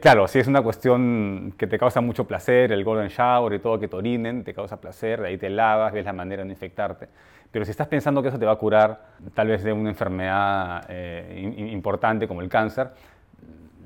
Claro, 0.00 0.28
si 0.28 0.38
es 0.38 0.46
una 0.46 0.62
cuestión 0.62 1.54
que 1.56 1.66
te 1.66 1.78
causa 1.78 2.00
mucho 2.00 2.24
placer, 2.26 2.70
el 2.70 2.84
golden 2.84 3.08
shower 3.08 3.54
y 3.54 3.58
todo, 3.58 3.78
que 3.78 3.88
te 3.88 3.96
orinen, 3.96 4.44
te 4.44 4.52
causa 4.52 4.80
placer, 4.80 5.20
de 5.20 5.28
ahí 5.28 5.38
te 5.38 5.48
lavas, 5.48 5.92
ves 5.92 6.04
la 6.04 6.12
manera 6.12 6.44
de 6.44 6.50
infectarte. 6.50 7.08
Pero 7.50 7.64
si 7.64 7.70
estás 7.70 7.88
pensando 7.88 8.22
que 8.22 8.28
eso 8.28 8.38
te 8.38 8.44
va 8.44 8.52
a 8.52 8.56
curar 8.56 9.06
tal 9.34 9.48
vez 9.48 9.64
de 9.64 9.72
una 9.72 9.88
enfermedad 9.88 10.84
eh, 10.88 11.70
importante 11.72 12.28
como 12.28 12.42
el 12.42 12.48
cáncer, 12.48 12.90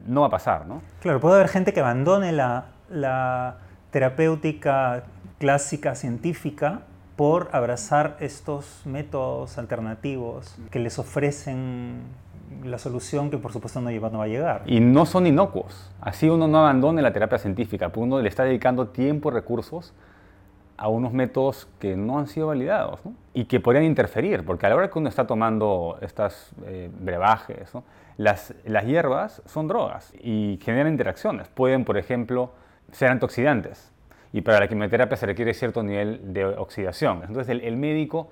no 0.07 0.23
va 0.23 0.27
a 0.27 0.31
pasar, 0.31 0.67
¿no? 0.67 0.83
Claro, 1.01 1.21
puede 1.21 1.37
haber 1.37 1.49
gente 1.49 1.73
que 1.73 1.81
abandone 1.81 2.33
la 2.33 3.57
terapéutica 3.91 5.05
clásica 5.39 5.95
científica 5.95 6.83
por 7.17 7.51
abrazar 7.53 8.17
estos 8.21 8.83
métodos 8.87 9.59
alternativos 9.59 10.57
que 10.71 10.79
les 10.79 10.99
ofrecen 10.99 12.03
la 12.65 12.79
solución 12.79 13.31
que 13.31 13.39
por 13.39 13.53
supuesto 13.53 13.81
no, 13.81 13.91
no 13.91 14.19
va 14.19 14.25
a 14.25 14.29
llegar. 14.29 14.63
Y 14.67 14.81
no 14.81 15.07
son 15.07 15.27
inocuos. 15.27 15.91
Así 16.01 16.29
uno 16.29 16.49
no 16.49 16.59
abandone 16.59 17.03
la 17.03 17.13
terapia 17.13 17.39
científica, 17.39 17.89
porque 17.89 18.01
uno 18.01 18.21
le 18.21 18.29
está 18.29 18.45
dedicando 18.45 18.89
tiempo 18.89 19.31
y 19.31 19.35
recursos 19.35 19.93
a 20.77 20.89
unos 20.89 21.13
métodos 21.13 21.69
que 21.79 21.95
no 21.95 22.19
han 22.19 22.27
sido 22.27 22.47
validados 22.49 23.01
y 23.35 23.45
que 23.45 23.61
podrían 23.61 23.85
interferir, 23.85 24.45
porque 24.45 24.67
a 24.67 24.71
la 24.71 24.77
hora 24.77 24.91
que 24.91 24.99
uno 24.99 25.09
está 25.09 25.27
tomando 25.27 25.99
estas 26.01 26.53
eh, 26.65 26.91
brebajes, 27.01 27.71
las, 28.17 28.55
las 28.65 28.85
hierbas 28.87 29.43
son 29.45 29.69
drogas 29.69 30.13
y 30.21 30.59
generan 30.63 30.93
interacciones. 30.93 31.49
Pueden, 31.49 31.85
por 31.85 31.99
ejemplo, 31.99 32.53
ser 32.93 33.11
antioxidantes 33.11 33.93
y 34.33 34.41
para 34.41 34.61
la 34.61 34.69
quimioterapia 34.69 35.17
se 35.17 35.27
requiere 35.27 35.53
cierto 35.55 35.83
nivel 35.83 36.33
de 36.33 36.47
oxidación. 36.47 37.25
Entonces 37.27 37.61
el 37.63 37.77
médico 37.77 38.31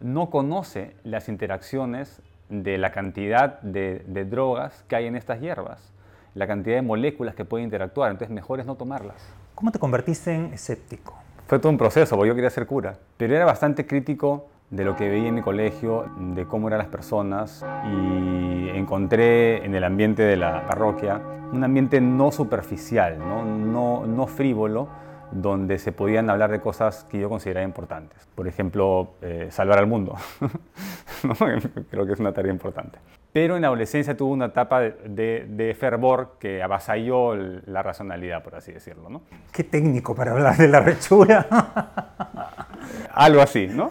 no 0.00 0.30
conoce 0.30 0.96
las 1.04 1.28
interacciones 1.28 2.22
de 2.50 2.76
la 2.76 2.92
cantidad 2.92 3.60
de, 3.62 4.04
de, 4.06 4.24
drogas 4.24 4.84
que 4.88 4.96
hay 4.96 5.06
en 5.06 5.16
estas 5.16 5.40
hierbas, 5.40 5.92
la 6.34 6.46
cantidad 6.46 6.76
de 6.76 6.82
moléculas 6.82 7.34
que 7.34 7.44
pueden 7.44 7.64
interactuar, 7.64 8.10
entonces 8.10 8.34
mejor 8.34 8.60
es 8.60 8.66
no 8.66 8.74
tomarlas. 8.74 9.16
¿Cómo 9.54 9.72
te 9.72 9.78
convertiste 9.78 10.34
en 10.34 10.52
escéptico? 10.52 11.14
Fue 11.46 11.58
todo 11.58 11.70
un 11.70 11.78
proceso, 11.78 12.16
porque 12.16 12.28
yo 12.28 12.34
quería 12.34 12.50
ser 12.50 12.66
cura, 12.66 12.96
pero 13.16 13.34
era 13.34 13.44
bastante 13.44 13.86
crítico 13.86 14.48
de 14.70 14.84
lo 14.84 14.94
que 14.96 15.08
veía 15.08 15.28
en 15.28 15.34
mi 15.34 15.42
colegio, 15.42 16.06
de 16.18 16.46
cómo 16.46 16.68
eran 16.68 16.78
las 16.78 16.88
personas 16.88 17.64
y 17.86 18.68
encontré 18.68 19.64
en 19.64 19.74
el 19.74 19.82
ambiente 19.82 20.22
de 20.22 20.36
la 20.36 20.66
parroquia 20.66 21.20
un 21.52 21.64
ambiente 21.64 22.00
no 22.00 22.30
superficial, 22.30 23.18
no, 23.18 23.44
no, 23.44 24.06
no 24.06 24.26
frívolo, 24.26 24.88
donde 25.32 25.78
se 25.78 25.92
podían 25.92 26.30
hablar 26.30 26.50
de 26.50 26.60
cosas 26.60 27.04
que 27.10 27.18
yo 27.18 27.28
consideraba 27.28 27.64
importantes. 27.64 28.26
Por 28.34 28.48
ejemplo, 28.48 29.14
eh, 29.22 29.48
salvar 29.50 29.78
al 29.78 29.86
mundo. 29.86 30.16
Creo 31.90 32.06
que 32.06 32.12
es 32.12 32.20
una 32.20 32.32
tarea 32.32 32.52
importante. 32.52 32.98
Pero 33.32 33.54
en 33.54 33.62
la 33.62 33.68
adolescencia 33.68 34.16
tuve 34.16 34.32
una 34.32 34.46
etapa 34.46 34.80
de, 34.80 35.46
de, 35.48 35.74
fervor 35.74 36.36
que 36.40 36.62
avasalló 36.62 37.36
la 37.36 37.82
racionalidad, 37.82 38.42
por 38.42 38.56
así 38.56 38.72
decirlo. 38.72 39.08
¿no? 39.08 39.22
Qué 39.52 39.62
técnico 39.62 40.14
para 40.14 40.32
hablar 40.32 40.56
de 40.56 40.66
la 40.66 40.80
rechura. 40.80 41.46
Algo 43.14 43.40
así, 43.40 43.68
¿no? 43.68 43.90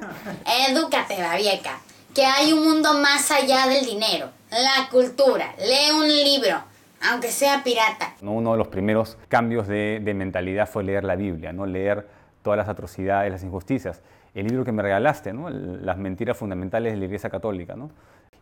Edúcate, 0.67 1.21
Babieca, 1.21 1.79
que 2.13 2.25
hay 2.25 2.51
un 2.51 2.65
mundo 2.65 2.93
más 2.95 3.31
allá 3.31 3.67
del 3.67 3.85
dinero, 3.85 4.29
la 4.51 4.89
cultura. 4.89 5.53
Lee 5.57 5.91
un 5.95 6.07
libro, 6.07 6.57
aunque 7.01 7.29
sea 7.29 7.63
pirata. 7.63 8.13
Uno 8.21 8.51
de 8.51 8.57
los 8.57 8.67
primeros 8.67 9.17
cambios 9.27 9.67
de, 9.67 10.01
mentalidad 10.15 10.67
fue 10.67 10.83
leer 10.83 11.03
la 11.03 11.15
Biblia, 11.15 11.53
¿no? 11.53 11.65
leer 11.65 12.07
todas 12.41 12.57
las 12.57 12.67
atrocidades, 12.69 13.31
las 13.31 13.43
injusticias. 13.43 14.01
El 14.33 14.47
libro 14.47 14.63
que 14.63 14.71
me 14.71 14.83
regalaste, 14.83 15.33
¿no? 15.33 15.49
las 15.49 15.97
mentiras 15.97 16.37
fundamentales 16.37 16.93
de 16.93 16.99
la 16.99 17.05
Iglesia 17.05 17.29
Católica. 17.29 17.75
¿no? 17.75 17.89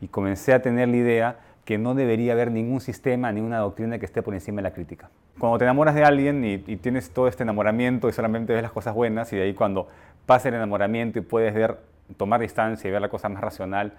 Y 0.02 0.08
comencé 0.08 0.54
a 0.54 0.62
tener 0.62 0.88
la 0.90 0.98
idea 0.98 1.40
que 1.66 1.78
no 1.78 1.96
debería 1.96 2.34
haber 2.34 2.52
ningún 2.52 2.80
sistema, 2.80 3.32
ninguna 3.32 3.60
doctrina 3.60 4.00
que 4.00 4.06
esté 4.06 4.22
por 4.22 4.34
encima 4.34 4.58
de 4.58 4.64
la 4.64 4.72
crítica. 4.72 5.10
Cuando 5.38 5.58
te 5.58 5.66
enamoras 5.66 5.96
de 5.96 6.04
alguien 6.04 6.44
y, 6.46 6.64
y 6.66 6.78
tienes 6.78 7.12
todo 7.12 7.28
este 7.28 7.44
enamoramiento 7.44 8.08
y 8.08 8.14
solamente 8.14 8.54
ves 8.54 8.64
las 8.64 8.72
cosas 8.72 8.94
buenas, 8.96 9.34
y 9.34 9.36
de 9.36 9.44
ahí 9.44 9.54
cuando 9.54 9.88
pasa 10.26 10.48
el 10.48 10.56
enamoramiento 10.56 11.20
y 11.20 11.24
puedes 11.24 11.54
ver, 11.54 11.78
tomar 12.16 12.40
distancia 12.40 12.88
y 12.88 12.92
ver 12.92 13.02
la 13.02 13.10
cosa 13.10 13.28
más 13.28 13.42
racional, 13.42 13.92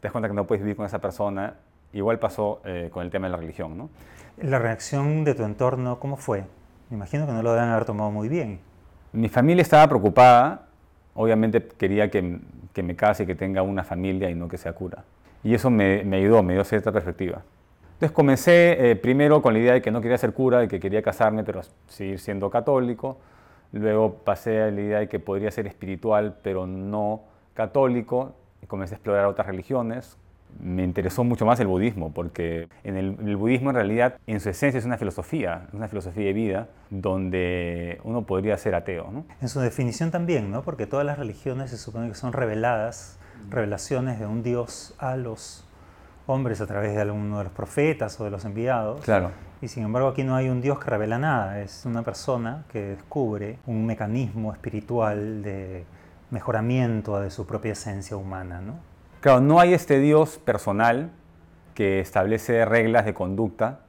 te 0.00 0.06
das 0.06 0.12
cuenta 0.12 0.28
que 0.28 0.34
no 0.34 0.46
puedes 0.46 0.62
vivir 0.62 0.76
con 0.76 0.86
esa 0.86 1.00
persona 1.00 1.54
Igual 1.92 2.18
pasó 2.18 2.60
eh, 2.64 2.90
con 2.92 3.04
el 3.04 3.10
tema 3.10 3.26
de 3.26 3.32
la 3.32 3.36
religión, 3.38 3.76
¿no? 3.76 3.90
La 4.38 4.58
reacción 4.58 5.24
de 5.24 5.34
tu 5.34 5.44
entorno, 5.44 5.98
¿cómo 5.98 6.16
fue? 6.16 6.44
Me 6.90 6.96
imagino 6.96 7.26
que 7.26 7.32
no 7.32 7.42
lo 7.42 7.54
deben 7.54 7.70
haber 7.70 7.84
tomado 7.84 8.10
muy 8.10 8.28
bien. 8.28 8.60
Mi 9.12 9.28
familia 9.28 9.62
estaba 9.62 9.88
preocupada, 9.88 10.66
obviamente 11.14 11.66
quería 11.66 12.10
que, 12.10 12.38
que 12.72 12.82
me 12.82 12.94
case 12.94 13.22
y 13.22 13.26
que 13.26 13.34
tenga 13.34 13.62
una 13.62 13.82
familia 13.82 14.28
y 14.28 14.34
no 14.34 14.48
que 14.48 14.58
sea 14.58 14.72
cura. 14.74 15.04
Y 15.42 15.54
eso 15.54 15.70
me, 15.70 16.04
me 16.04 16.16
ayudó, 16.16 16.42
me 16.42 16.54
dio 16.54 16.64
cierta 16.64 16.92
perspectiva. 16.92 17.42
Entonces 17.94 18.12
comencé 18.12 18.90
eh, 18.90 18.96
primero 18.96 19.40
con 19.40 19.54
la 19.54 19.58
idea 19.58 19.72
de 19.72 19.80
que 19.80 19.90
no 19.90 20.02
quería 20.02 20.18
ser 20.18 20.34
cura, 20.34 20.58
de 20.58 20.68
que 20.68 20.78
quería 20.78 21.00
casarme, 21.00 21.44
pero 21.44 21.62
seguir 21.86 22.18
siendo 22.18 22.50
católico. 22.50 23.16
Luego 23.72 24.16
pasé 24.16 24.60
a 24.60 24.70
la 24.70 24.80
idea 24.82 24.98
de 24.98 25.08
que 25.08 25.18
podría 25.18 25.50
ser 25.50 25.66
espiritual, 25.66 26.36
pero 26.42 26.66
no 26.66 27.22
católico. 27.54 28.34
Y 28.62 28.66
comencé 28.66 28.94
a 28.94 28.96
explorar 28.96 29.24
otras 29.24 29.46
religiones, 29.46 30.18
me 30.60 30.84
interesó 30.84 31.24
mucho 31.24 31.46
más 31.46 31.60
el 31.60 31.66
budismo, 31.66 32.12
porque 32.12 32.68
en 32.84 32.96
el, 32.96 33.16
el, 33.24 33.36
budismo 33.36 33.70
en 33.70 33.76
realidad, 33.76 34.18
en 34.26 34.40
su 34.40 34.48
esencia, 34.48 34.78
es 34.78 34.84
una 34.84 34.98
filosofía, 34.98 35.66
una 35.72 35.88
filosofía 35.88 36.24
de 36.26 36.32
vida, 36.32 36.68
donde 36.90 38.00
uno 38.04 38.22
podría 38.22 38.56
ser 38.56 38.74
ateo. 38.74 39.10
¿no? 39.12 39.24
En 39.40 39.48
su 39.48 39.60
definición 39.60 40.10
también, 40.10 40.50
¿no? 40.50 40.62
porque 40.62 40.86
todas 40.86 41.04
las 41.04 41.18
religiones 41.18 41.70
se 41.70 41.76
supone 41.76 42.08
que 42.08 42.14
son 42.14 42.32
reveladas, 42.32 43.18
revelaciones 43.50 44.18
de 44.18 44.26
un 44.26 44.42
Dios 44.42 44.94
a 44.98 45.16
los 45.16 45.66
hombres 46.26 46.60
a 46.60 46.66
través 46.66 46.94
de 46.94 47.00
alguno 47.00 47.38
de 47.38 47.44
los 47.44 47.52
profetas 47.52 48.18
o 48.20 48.24
de 48.24 48.30
los 48.30 48.44
enviados. 48.44 49.00
Claro. 49.02 49.30
Y 49.62 49.68
sin 49.68 49.84
embargo 49.84 50.08
aquí 50.08 50.24
no 50.24 50.34
hay 50.36 50.48
un 50.48 50.60
Dios 50.60 50.78
que 50.78 50.90
revela 50.90 51.18
nada, 51.18 51.60
es 51.60 51.84
una 51.86 52.02
persona 52.02 52.64
que 52.70 52.80
descubre 52.80 53.58
un 53.66 53.86
mecanismo 53.86 54.52
espiritual 54.52 55.42
de 55.42 55.84
mejoramiento 56.30 57.20
de 57.20 57.30
su 57.30 57.46
propia 57.46 57.72
esencia 57.72 58.16
humana. 58.16 58.60
¿no? 58.60 58.74
Claro, 59.26 59.40
no 59.40 59.58
hay 59.58 59.74
este 59.74 59.98
Dios 59.98 60.38
personal 60.38 61.10
que 61.74 61.98
establece 61.98 62.64
reglas 62.64 63.04
de 63.04 63.12
conducta 63.12 63.80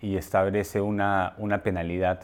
y 0.00 0.16
establece 0.16 0.80
una, 0.80 1.34
una 1.38 1.62
penalidad, 1.62 2.22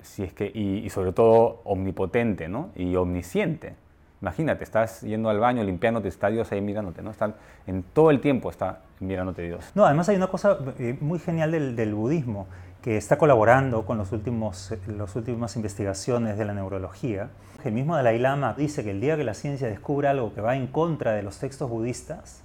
si 0.00 0.22
es 0.22 0.32
que, 0.32 0.46
y, 0.46 0.78
y, 0.78 0.88
sobre 0.88 1.12
todo 1.12 1.60
omnipotente 1.64 2.48
¿no? 2.48 2.70
y 2.74 2.96
omnisciente. 2.96 3.74
Imagínate, 4.22 4.64
estás 4.64 5.00
yendo 5.00 5.30
al 5.30 5.38
baño, 5.38 5.62
limpiándote, 5.64 6.08
está 6.08 6.28
Dios 6.28 6.52
ahí 6.52 6.60
mirándote, 6.60 7.02
¿no? 7.02 7.10
Están, 7.10 7.34
en 7.66 7.82
todo 7.82 8.10
el 8.10 8.20
tiempo 8.20 8.50
está 8.50 8.80
mirándote 9.00 9.42
Dios. 9.42 9.70
No, 9.74 9.86
además 9.86 10.08
hay 10.10 10.16
una 10.16 10.26
cosa 10.26 10.58
muy 11.00 11.18
genial 11.18 11.52
del, 11.52 11.74
del 11.74 11.94
budismo, 11.94 12.46
que 12.82 12.96
está 12.96 13.18
colaborando 13.18 13.84
con 13.84 13.98
los 13.98 14.12
últimos, 14.12 14.74
las 14.86 15.14
últimas 15.16 15.56
investigaciones 15.56 16.38
de 16.38 16.44
la 16.44 16.54
neurología. 16.54 17.30
El 17.64 17.72
mismo 17.72 17.94
Dalai 17.96 18.18
Lama 18.18 18.54
dice 18.56 18.82
que 18.82 18.90
el 18.90 19.00
día 19.00 19.16
que 19.16 19.24
la 19.24 19.34
ciencia 19.34 19.68
descubra 19.68 20.10
algo 20.10 20.34
que 20.34 20.40
va 20.40 20.56
en 20.56 20.66
contra 20.66 21.12
de 21.12 21.22
los 21.22 21.38
textos 21.38 21.68
budistas, 21.68 22.42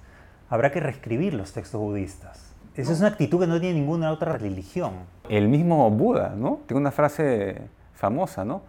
habrá 0.50 0.72
que 0.72 0.80
reescribir 0.80 1.34
los 1.34 1.54
textos 1.54 1.80
budistas. 1.80 2.54
Esa 2.76 2.92
es 2.92 3.00
una 3.00 3.08
actitud 3.08 3.40
que 3.40 3.48
no 3.48 3.60
tiene 3.60 3.80
ninguna 3.80 4.12
otra 4.12 4.38
religión. 4.38 4.92
El 5.30 5.48
mismo 5.48 5.90
Buda, 5.90 6.34
¿no? 6.36 6.60
Tiene 6.68 6.82
una 6.82 6.92
frase 6.92 7.62
famosa, 7.94 8.44
¿no? 8.44 8.64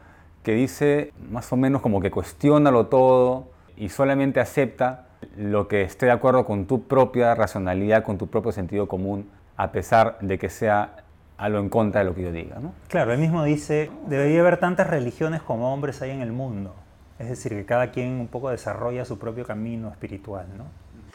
Que 0.47 0.53
dice 0.53 1.13
más 1.29 1.53
o 1.53 1.57
menos 1.57 1.83
como 1.83 2.01
que 2.01 2.13
cuestiónalo 2.13 2.87
todo 2.87 3.49
y 3.77 3.89
solamente 3.89 4.39
acepta 4.39 5.07
lo 5.37 5.67
que 5.67 5.83
esté 5.83 6.07
de 6.07 6.13
acuerdo 6.13 6.45
con 6.45 6.67
tu 6.67 6.85
propia 6.85 7.35
racionalidad, 7.35 8.05
con 8.05 8.17
tu 8.17 8.29
propio 8.29 8.53
sentido 8.53 8.87
común, 8.87 9.29
a 9.57 9.73
pesar 9.73 10.19
de 10.21 10.39
que 10.39 10.49
sea 10.49 10.99
algo 11.37 11.59
en 11.59 11.69
contra 11.69 12.03
de 12.03 12.05
lo 12.05 12.15
que 12.15 12.23
yo 12.23 12.31
diga. 12.31 12.61
¿no? 12.61 12.75
Claro, 12.87 13.13
él 13.13 13.19
mismo 13.19 13.43
dice, 13.43 13.91
debería 14.07 14.39
haber 14.39 14.61
tantas 14.61 14.87
religiones 14.87 15.43
como 15.43 15.75
hombres 15.75 16.01
hay 16.01 16.13
en 16.13 16.23
el 16.23 16.31
mundo. 16.31 16.77
Es 17.19 17.29
decir, 17.29 17.51
que 17.51 17.65
cada 17.65 17.91
quien 17.91 18.13
un 18.13 18.29
poco 18.29 18.49
desarrolla 18.51 19.05
su 19.05 19.19
propio 19.19 19.45
camino 19.45 19.89
espiritual, 19.89 20.47
¿no? 20.57 20.67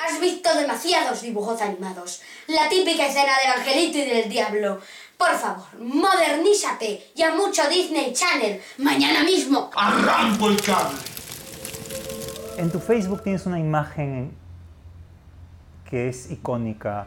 Has 0.04 0.20
visto 0.20 0.50
demasiados 0.56 1.22
dibujos 1.22 1.62
animados. 1.62 2.22
La 2.48 2.68
típica 2.70 3.06
escena 3.06 3.34
del 3.44 3.60
angelito 3.60 4.00
y 4.00 4.06
del 4.06 4.30
diablo. 4.30 4.80
Por 5.16 5.36
favor, 5.36 5.68
modernízate. 5.80 7.12
Ya 7.14 7.36
mucho 7.36 7.62
Disney 7.70 8.12
Channel. 8.12 8.60
Mañana 8.80 9.24
mismo. 9.24 9.70
Arranco 9.76 10.50
el 10.50 10.60
cable. 10.60 10.98
En 12.58 12.72
tu 12.72 12.80
Facebook 12.80 13.22
tienes 13.22 13.46
una 13.46 13.60
imagen 13.60 14.32
que 15.88 16.10
es 16.10 16.32
icónica 16.32 17.06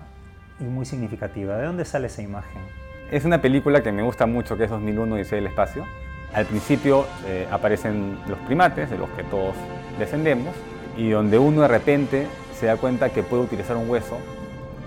y 0.60 0.64
muy 0.64 0.86
significativa. 0.86 1.56
¿De 1.56 1.66
dónde 1.66 1.84
sale 1.84 2.06
esa 2.06 2.22
imagen? 2.22 2.62
Es 3.10 3.24
una 3.24 3.42
película 3.42 3.82
que 3.82 3.90
me 3.90 4.04
gusta 4.04 4.26
mucho, 4.26 4.56
que 4.56 4.64
es 4.64 4.70
2001 4.70 5.18
y 5.18 5.22
el 5.32 5.46
espacio. 5.48 5.84
Al 6.32 6.46
principio 6.46 7.06
eh, 7.26 7.48
aparecen 7.50 8.20
los 8.28 8.38
primates, 8.40 8.88
de 8.88 8.98
los 8.98 9.10
que 9.10 9.24
todos 9.24 9.56
descendemos, 9.98 10.54
y 10.96 11.10
donde 11.10 11.38
uno 11.38 11.62
de 11.62 11.68
repente 11.68 12.28
se 12.58 12.66
da 12.66 12.76
cuenta 12.76 13.10
que 13.10 13.22
puede 13.22 13.42
utilizar 13.42 13.76
un 13.76 13.88
hueso 13.88 14.18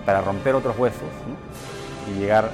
para 0.04 0.20
romper 0.20 0.54
otros 0.54 0.78
huesos 0.78 1.08
y 2.08 2.18
llegar 2.18 2.50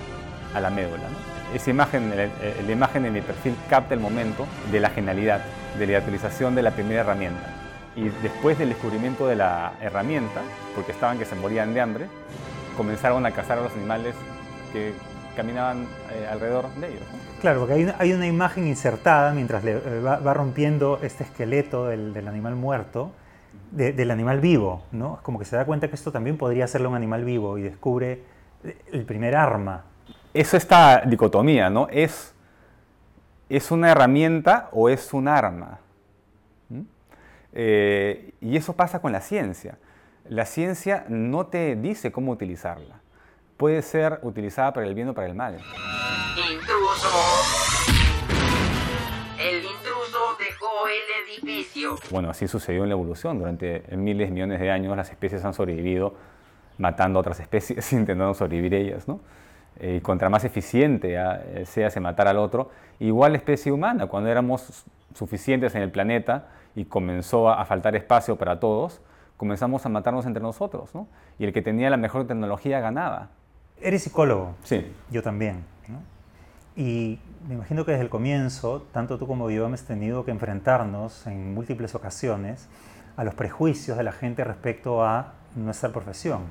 a 0.55 0.61
la 0.61 0.71
médula. 0.71 1.03
¿no? 1.03 1.35
Esa 1.55 1.71
imagen, 1.71 2.13
la, 2.17 2.73
imagen 2.73 3.05
de 3.05 3.11
mi 3.11 3.21
perfil 3.21 3.55
capta 3.71 3.95
el 3.95 4.01
momento 4.01 4.47
de 4.73 4.81
la 4.81 4.91
genialidad, 4.91 5.41
de 5.79 5.87
la 5.87 5.99
utilización 5.99 6.55
de 6.55 6.63
la 6.63 6.73
primera 6.73 7.03
herramienta. 7.03 7.47
Y 7.95 8.09
después 8.23 8.59
del 8.59 8.71
descubrimiento 8.71 9.29
de 9.29 9.37
la 9.37 9.75
herramienta, 9.81 10.41
porque 10.75 10.91
estaban 10.91 11.17
que 11.17 11.25
se 11.25 11.37
morían 11.37 11.73
de 11.73 11.81
hambre, 11.81 12.07
comenzaron 12.77 13.25
a 13.25 13.31
cazar 13.31 13.59
a 13.59 13.63
los 13.63 13.73
animales 13.75 14.17
que 14.73 14.93
caminaban 15.37 15.87
eh, 16.13 16.27
alrededor 16.29 16.69
de 16.75 16.89
ellos. 16.89 17.03
Claro, 17.41 17.61
porque 17.61 17.75
hay 17.75 17.85
una, 17.85 17.95
hay 17.99 18.13
una, 18.13 18.27
imagen 18.27 18.67
insertada 18.67 19.33
mientras 19.33 19.63
le, 19.63 19.73
eh, 19.73 20.01
va, 20.05 20.19
va, 20.19 20.35
rompiendo 20.35 20.99
este 21.03 21.25
esqueleto 21.25 21.87
del, 21.87 22.13
del 22.13 22.27
animal 22.27 22.57
muerto, 22.57 23.13
de, 23.75 23.93
del 23.93 24.11
animal 24.11 24.41
vivo, 24.41 24.83
¿no? 24.93 25.19
Como 25.23 25.39
que 25.39 25.45
se 25.45 25.57
da 25.57 25.65
cuenta 25.65 25.89
que 25.89 25.95
esto 25.95 26.13
también 26.13 26.39
podría 26.39 26.67
serlo 26.67 26.91
un 26.91 26.97
animal 26.97 27.25
vivo 27.25 27.59
y 27.59 27.63
descubre 27.63 28.23
el 28.93 29.05
primer 29.05 29.37
arma. 29.37 29.85
Es 30.33 30.55
esta 30.55 31.03
dicotomía, 31.03 31.71
¿no? 31.71 31.89
¿Es, 31.91 32.35
es 33.49 33.71
una 33.71 33.91
herramienta 33.91 34.69
o 34.73 34.89
es 34.89 35.13
un 35.13 35.29
arma? 35.29 35.79
¿Mm? 36.69 36.81
Eh, 37.53 38.35
y 38.41 38.57
eso 38.57 38.75
pasa 38.75 39.01
con 39.01 39.13
la 39.13 39.21
ciencia. 39.21 39.79
La 40.29 40.47
ciencia 40.47 41.05
no 41.09 41.47
te 41.47 41.77
dice 41.77 42.11
cómo 42.11 42.33
utilizarla. 42.33 43.01
Puede 43.57 43.83
ser 43.83 44.21
utilizada 44.23 44.73
para 44.73 44.87
el 44.87 44.95
bien 44.95 45.09
o 45.09 45.15
para 45.15 45.29
el 45.29 45.35
mal. 45.35 45.61
Intruso. 46.53 47.94
Bueno, 52.11 52.31
así 52.31 52.49
sucedió 52.49 52.83
en 52.83 52.89
la 52.89 52.95
evolución. 52.95 53.39
Durante 53.39 53.85
miles, 53.97 54.31
millones 54.31 54.61
de 54.61 54.71
años 54.71 54.97
las 54.97 55.11
especies 55.11 55.45
han 55.45 55.55
sobrevivido 55.55 56.15
matando 56.79 57.19
a 57.19 57.21
otras 57.21 57.41
especies, 57.41 57.93
intentando 57.93 58.35
sobrevivir 58.35 58.75
ellas, 58.75 59.09
¿no? 59.09 59.21
Eh, 59.81 59.97
y 59.97 60.01
contra 60.01 60.29
más 60.29 60.45
eficiente 60.45 61.17
eh, 61.17 61.67
sea 61.67 61.91
se 61.91 61.99
matar 61.99 62.29
al 62.29 62.39
otro, 62.39 62.71
igual 63.01 63.33
la 63.33 63.39
especie 63.39 63.73
humana, 63.73 64.07
cuando 64.07 64.31
éramos 64.31 64.85
suficientes 65.15 65.75
en 65.75 65.83
el 65.83 65.91
planeta 65.91 66.49
y 66.77 66.85
comenzó 66.85 67.51
a, 67.51 67.65
faltar 67.65 67.97
espacio 67.97 68.37
para 68.37 68.61
todos, 68.61 69.01
comenzamos 69.37 69.85
a 69.85 69.89
matarnos 69.89 70.27
entre 70.27 70.43
nosotros, 70.43 70.95
¿no? 70.95 71.09
Y 71.39 71.45
el 71.45 71.53
que 71.53 71.63
tenía 71.63 71.91
la 71.91 71.97
mejor 71.97 72.27
tecnología 72.27 72.81
ganaba. 72.81 73.31
Eres 73.81 74.05
psicólogo. 74.05 74.55
Sí. 74.63 74.93
Yo 75.11 75.23
también. 75.23 75.65
Y 76.77 77.19
me 77.47 77.55
imagino 77.55 77.85
que 77.85 77.93
desde 77.93 78.05
el 78.05 78.11
comienzo, 78.11 78.87
tanto 78.93 79.19
tú 79.19 79.27
como 79.27 79.51
yo 79.51 79.67
hemos 79.67 79.83
tenido 79.83 80.25
que 80.25 80.31
enfrentarnos 80.31 81.27
en 81.27 81.55
múltiples 81.55 81.95
ocasiones 81.95 82.69
a 83.17 83.25
los 83.25 83.35
prejuicios 83.35 83.97
de 83.97 84.05
la 84.05 84.13
gente 84.13 84.45
respecto 84.45 85.05
a 85.05 85.35
nuestra 85.55 85.91
profesión. 85.91 86.43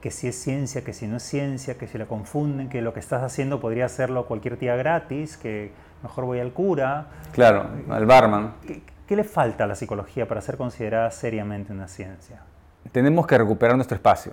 Que 0.00 0.10
si 0.10 0.26
es 0.26 0.36
ciencia, 0.36 0.82
que 0.82 0.92
si 0.92 1.06
no 1.06 1.18
es 1.18 1.22
ciencia, 1.22 1.78
que 1.78 1.86
si 1.86 1.96
la 1.96 2.06
confunden, 2.06 2.68
que 2.68 2.82
lo 2.82 2.92
que 2.92 3.00
estás 3.00 3.22
haciendo 3.22 3.60
podría 3.60 3.86
hacerlo 3.86 4.26
cualquier 4.26 4.56
tía 4.56 4.74
gratis, 4.74 5.36
que 5.36 5.70
mejor 6.02 6.24
voy 6.24 6.40
al 6.40 6.52
cura. 6.52 7.06
Claro, 7.32 7.68
al 7.88 8.04
barman. 8.04 8.54
¿Qué, 8.66 8.82
qué 9.06 9.14
le 9.14 9.22
falta 9.22 9.64
a 9.64 9.66
la 9.68 9.76
psicología 9.76 10.26
para 10.26 10.40
ser 10.40 10.56
considerada 10.56 11.10
seriamente 11.12 11.72
una 11.72 11.86
ciencia? 11.86 12.42
Tenemos 12.90 13.26
que 13.26 13.38
recuperar 13.38 13.76
nuestro 13.76 13.94
espacio. 13.94 14.32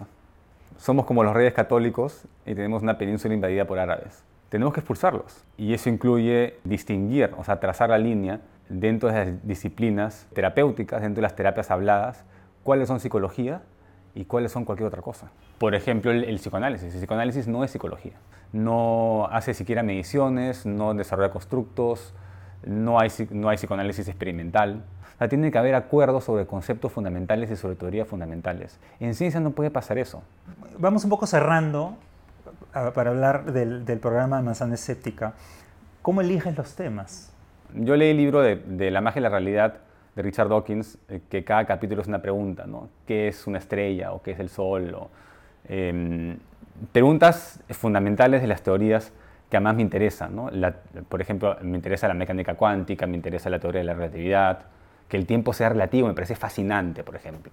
Somos 0.78 1.06
como 1.06 1.24
los 1.24 1.34
reyes 1.34 1.54
católicos 1.54 2.26
y 2.46 2.56
tenemos 2.56 2.82
una 2.82 2.98
península 2.98 3.36
invadida 3.36 3.66
por 3.66 3.78
árabes. 3.78 4.24
Tenemos 4.54 4.72
que 4.72 4.82
expulsarlos. 4.82 5.44
Y 5.58 5.74
eso 5.74 5.90
incluye 5.90 6.60
distinguir, 6.64 7.32
o 7.40 7.44
sea, 7.44 7.60
trazar 7.60 7.90
la 7.90 7.98
línea 7.98 8.40
dentro 8.70 9.10
de 9.10 9.16
las 9.16 9.48
disciplinas 9.48 10.28
terapéuticas, 10.36 11.02
dentro 11.02 11.22
de 11.22 11.24
las 11.24 11.36
terapias 11.36 11.72
habladas, 11.72 12.24
cuáles 12.62 12.88
son 12.88 13.00
psicología 13.00 13.64
y 14.14 14.26
cuáles 14.26 14.52
son 14.52 14.64
cualquier 14.64 14.90
otra 14.90 15.02
cosa. 15.02 15.32
Por 15.58 15.74
ejemplo, 15.74 16.12
el, 16.12 16.36
psicoanálisis. 16.36 16.94
El 16.94 17.00
psicoanálisis 17.00 17.48
no 17.48 17.64
es 17.64 17.72
psicología. 17.72 18.14
No 18.52 19.28
hace 19.32 19.56
siquiera 19.56 19.82
mediciones, 19.82 20.68
no 20.68 20.94
desarrolla 20.94 21.32
constructos, 21.32 22.14
no 22.64 23.00
hay, 23.00 23.10
no 23.32 23.50
hay 23.50 23.58
psicoanálisis 23.58 24.08
experimental. 24.08 24.84
O 25.16 25.18
sea, 25.18 25.30
tiene 25.30 25.50
que 25.50 25.58
haber 25.58 25.74
acuerdos 25.74 26.26
sobre 26.26 26.46
conceptos 26.46 26.92
fundamentales 26.92 27.50
y 27.50 27.56
sobre 27.56 27.74
teorías 27.74 28.08
fundamentales. 28.08 28.80
En 29.00 29.16
ciencia 29.16 29.40
no 29.40 29.50
puede 29.50 29.72
pasar 29.72 29.98
eso. 29.98 30.22
Vamos 30.78 31.04
un 31.06 31.10
poco 31.10 31.26
cerrando 31.26 31.98
para 32.74 33.12
hablar 33.12 33.52
del, 33.54 34.00
programa 34.00 34.38
de 34.38 34.44
Manzana 34.44 34.74
Escéptica. 34.74 35.34
¿Cómo 36.02 36.22
eliges 36.22 36.58
los 36.58 36.76
temas? 36.76 37.32
Yo 37.74 37.96
leí 37.96 38.12
el 38.12 38.18
libro 38.18 38.42
de, 38.42 38.92
La 38.92 39.02
magia 39.02 39.20
y 39.20 39.24
la 39.24 39.30
realidad 39.30 39.76
de 40.16 40.22
Richard 40.22 40.50
Dawkins, 40.50 40.98
eh, 41.10 41.22
que 41.30 41.44
cada 41.44 41.66
capítulo 41.66 42.02
es 42.02 42.08
una 42.08 42.22
pregunta, 42.22 42.66
¿no? 42.68 42.90
¿Qué 43.08 43.28
es 43.28 43.48
una 43.48 43.58
estrella 43.58 44.12
o 44.12 44.22
qué 44.22 44.32
es 44.32 44.40
el 44.40 44.50
sol? 44.50 44.94
O, 44.96 45.10
em, 45.68 46.38
preguntas 46.92 47.60
fundamentales 47.70 48.42
de 48.42 48.48
las 48.48 48.62
teorías 48.62 49.12
que 49.50 49.60
más 49.60 49.76
me 49.76 49.84
interesan, 49.84 50.36
¿no? 50.36 50.50
por 51.08 51.22
ejemplo, 51.22 51.56
me 51.62 51.78
interesa 51.78 52.08
la 52.08 52.16
mecánica 52.16 52.56
cuántica, 52.56 53.06
me 53.06 53.16
interesa 53.16 53.52
la 53.52 53.60
teoría 53.60 53.82
de 53.82 53.86
la 53.86 53.94
relatividad, 53.94 54.66
que 55.08 55.16
el 55.16 55.28
tiempo 55.28 55.54
sea 55.54 55.70
relativo 55.70 56.08
me 56.08 56.16
parece 56.16 56.36
fascinante, 56.36 57.04
por 57.04 57.16
ejemplo. 57.16 57.52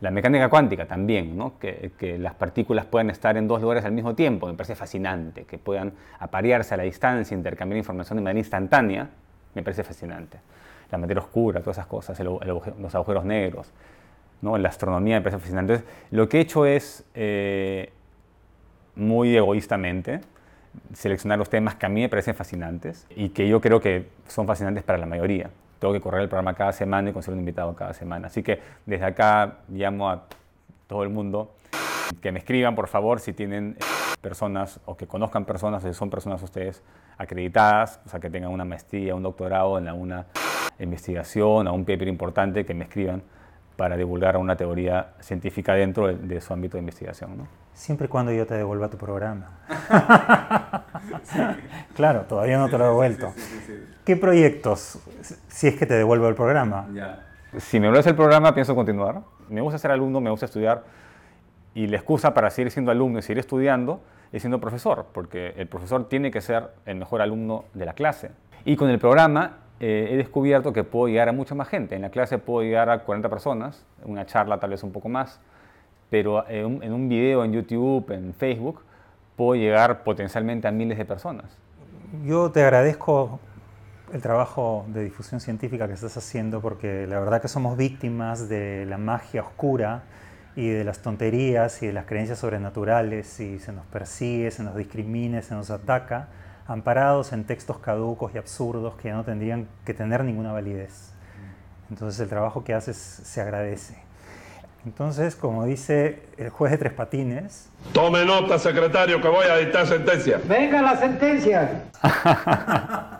La 0.00 0.10
mecánica 0.10 0.48
cuántica 0.48 0.86
también, 0.86 1.38
que, 1.60 2.18
las 2.18 2.34
partículas 2.34 2.84
puedan 2.84 3.10
estar 3.10 3.36
en 3.36 3.48
dos 3.48 3.60
lugares 3.62 3.84
al 3.84 3.92
mismo 3.92 4.14
tiempo, 4.14 4.46
me 4.46 4.54
parece 4.54 4.74
fascinante, 4.74 5.44
que 5.44 5.58
puedan 5.58 5.92
aparearse 6.18 6.74
a 6.74 6.76
la 6.76 6.82
distancia, 6.82 7.34
intercambiar 7.34 7.78
información 7.78 8.16
de 8.18 8.22
manera 8.22 8.38
instantánea, 8.38 9.08
me 9.54 9.62
parece 9.62 9.84
fascinante 9.84 10.38
la 10.90 10.98
materia 10.98 11.22
oscura, 11.22 11.60
todas 11.60 11.78
esas 11.78 11.86
cosas, 11.86 12.18
los 12.20 12.94
agujeros 12.94 13.24
negros, 13.24 13.72
¿no? 14.42 14.56
la 14.58 14.68
astronomía 14.68 15.16
me 15.16 15.22
parece 15.22 15.40
fascinante. 15.40 15.74
Entonces, 15.74 15.96
lo 16.10 16.28
que 16.28 16.38
he 16.38 16.40
hecho 16.40 16.66
es, 16.66 17.04
eh, 17.14 17.90
muy 18.94 19.36
egoístamente, 19.36 20.20
seleccionar 20.92 21.38
los 21.38 21.50
temas 21.50 21.74
que 21.76 21.86
a 21.86 21.88
mí 21.88 22.00
me 22.00 22.08
parecen 22.08 22.34
fascinantes 22.34 23.06
y 23.14 23.30
que 23.30 23.48
yo 23.48 23.60
creo 23.60 23.80
que 23.80 24.08
son 24.28 24.46
fascinantes 24.46 24.84
para 24.84 24.98
la 24.98 25.06
mayoría. 25.06 25.50
Tengo 25.84 25.92
que 25.92 26.00
correr 26.00 26.22
el 26.22 26.30
programa 26.30 26.54
cada 26.54 26.72
semana 26.72 27.10
y 27.10 27.12
conseguir 27.12 27.34
un 27.34 27.40
invitado 27.40 27.76
cada 27.76 27.92
semana. 27.92 28.28
Así 28.28 28.42
que 28.42 28.58
desde 28.86 29.04
acá 29.04 29.58
llamo 29.68 30.08
a 30.08 30.22
todo 30.86 31.02
el 31.02 31.10
mundo 31.10 31.56
que 32.22 32.32
me 32.32 32.38
escriban, 32.38 32.74
por 32.74 32.88
favor, 32.88 33.20
si 33.20 33.34
tienen 33.34 33.76
personas 34.22 34.80
o 34.86 34.96
que 34.96 35.06
conozcan 35.06 35.44
personas, 35.44 35.82
si 35.82 35.92
son 35.92 36.08
personas 36.08 36.42
ustedes 36.42 36.82
acreditadas, 37.18 38.00
o 38.06 38.08
sea, 38.08 38.18
que 38.18 38.30
tengan 38.30 38.50
una 38.50 38.64
maestría, 38.64 39.14
un 39.14 39.22
doctorado 39.22 39.76
en 39.76 39.86
una 39.90 40.24
investigación, 40.78 41.68
a 41.68 41.72
un 41.72 41.84
paper 41.84 42.08
importante 42.08 42.64
que 42.64 42.72
me 42.72 42.84
escriban 42.84 43.22
para 43.76 43.98
divulgar 43.98 44.38
una 44.38 44.56
teoría 44.56 45.12
científica 45.20 45.74
dentro 45.74 46.16
de, 46.16 46.40
su 46.40 46.54
ámbito 46.54 46.78
de 46.78 46.80
investigación. 46.80 47.36
¿no? 47.36 47.48
Siempre 47.74 48.06
y 48.06 48.08
cuando 48.08 48.32
yo 48.32 48.46
te 48.46 48.54
devuelva 48.54 48.88
tu 48.88 48.96
programa. 48.96 49.58
Claro, 51.94 52.22
todavía 52.22 52.58
no 52.58 52.68
te 52.68 52.78
lo 52.78 52.84
he 52.84 52.88
devuelto. 52.88 53.34
¿Qué 54.04 54.16
proyectos, 54.16 54.98
si 55.48 55.68
es 55.68 55.76
que 55.76 55.86
te 55.86 55.94
devuelvo 55.94 56.28
el 56.28 56.34
programa? 56.34 56.86
Si 57.56 57.80
me 57.80 57.86
vuelves 57.86 58.06
el 58.06 58.14
programa, 58.14 58.52
pienso 58.52 58.74
continuar. 58.74 59.22
Me 59.48 59.62
gusta 59.62 59.78
ser 59.78 59.92
alumno, 59.92 60.20
me 60.20 60.28
gusta 60.28 60.44
estudiar. 60.44 60.84
Y 61.74 61.86
la 61.86 61.96
excusa 61.96 62.34
para 62.34 62.50
seguir 62.50 62.70
siendo 62.70 62.90
alumno 62.90 63.20
y 63.20 63.22
seguir 63.22 63.38
estudiando 63.38 64.02
es 64.30 64.42
siendo 64.42 64.60
profesor, 64.60 65.06
porque 65.14 65.54
el 65.56 65.68
profesor 65.68 66.06
tiene 66.06 66.30
que 66.30 66.42
ser 66.42 66.68
el 66.84 66.96
mejor 66.96 67.22
alumno 67.22 67.64
de 67.72 67.86
la 67.86 67.94
clase. 67.94 68.30
Y 68.66 68.76
con 68.76 68.90
el 68.90 68.98
programa 68.98 69.60
eh, 69.80 70.08
he 70.10 70.16
descubierto 70.18 70.74
que 70.74 70.84
puedo 70.84 71.08
llegar 71.08 71.30
a 71.30 71.32
mucha 71.32 71.54
más 71.54 71.68
gente. 71.68 71.94
En 71.94 72.02
la 72.02 72.10
clase 72.10 72.36
puedo 72.36 72.62
llegar 72.62 72.90
a 72.90 72.98
40 72.98 73.30
personas, 73.30 73.86
en 74.04 74.10
una 74.10 74.26
charla 74.26 74.60
tal 74.60 74.68
vez 74.68 74.82
un 74.82 74.92
poco 74.92 75.08
más, 75.08 75.40
pero 76.10 76.46
en 76.46 76.66
un, 76.66 76.82
en 76.82 76.92
un 76.92 77.08
video 77.08 77.42
en 77.42 77.54
YouTube, 77.54 78.10
en 78.10 78.34
Facebook, 78.34 78.82
puedo 79.34 79.54
llegar 79.54 80.04
potencialmente 80.04 80.68
a 80.68 80.70
miles 80.70 80.98
de 80.98 81.06
personas. 81.06 81.46
Yo 82.26 82.50
te 82.50 82.62
agradezco 82.62 83.40
el 84.14 84.22
trabajo 84.22 84.86
de 84.88 85.02
difusión 85.02 85.40
científica 85.40 85.88
que 85.88 85.94
estás 85.94 86.16
haciendo 86.16 86.60
porque 86.60 87.04
la 87.08 87.18
verdad 87.18 87.42
que 87.42 87.48
somos 87.48 87.76
víctimas 87.76 88.48
de 88.48 88.86
la 88.86 88.96
magia 88.96 89.42
oscura 89.42 90.04
y 90.54 90.68
de 90.68 90.84
las 90.84 91.00
tonterías 91.00 91.82
y 91.82 91.88
de 91.88 91.92
las 91.92 92.06
creencias 92.06 92.38
sobrenaturales 92.38 93.40
y 93.40 93.58
se 93.58 93.72
nos 93.72 93.84
persigue, 93.86 94.52
se 94.52 94.62
nos 94.62 94.76
discrimina, 94.76 95.42
se 95.42 95.56
nos 95.56 95.68
ataca 95.70 96.28
amparados 96.68 97.32
en 97.32 97.42
textos 97.42 97.78
caducos 97.78 98.32
y 98.32 98.38
absurdos 98.38 98.94
que 98.94 99.08
ya 99.08 99.14
no 99.14 99.24
tendrían 99.24 99.66
que 99.84 99.94
tener 99.94 100.22
ninguna 100.22 100.52
validez. 100.52 101.12
Entonces 101.90 102.20
el 102.20 102.28
trabajo 102.28 102.62
que 102.62 102.72
haces 102.72 102.96
se 102.96 103.40
agradece. 103.40 103.96
Entonces, 104.86 105.34
como 105.34 105.64
dice 105.64 106.22
el 106.36 106.50
juez 106.50 106.70
de 106.70 106.78
Tres 106.78 106.92
Patines... 106.92 107.68
Tome 107.92 108.24
nota, 108.24 108.60
secretario, 108.60 109.20
que 109.20 109.28
voy 109.28 109.46
a 109.46 109.56
dictar 109.56 109.88
sentencia. 109.88 110.40
Venga 110.46 110.82
la 110.82 110.96
sentencia. 110.96 111.84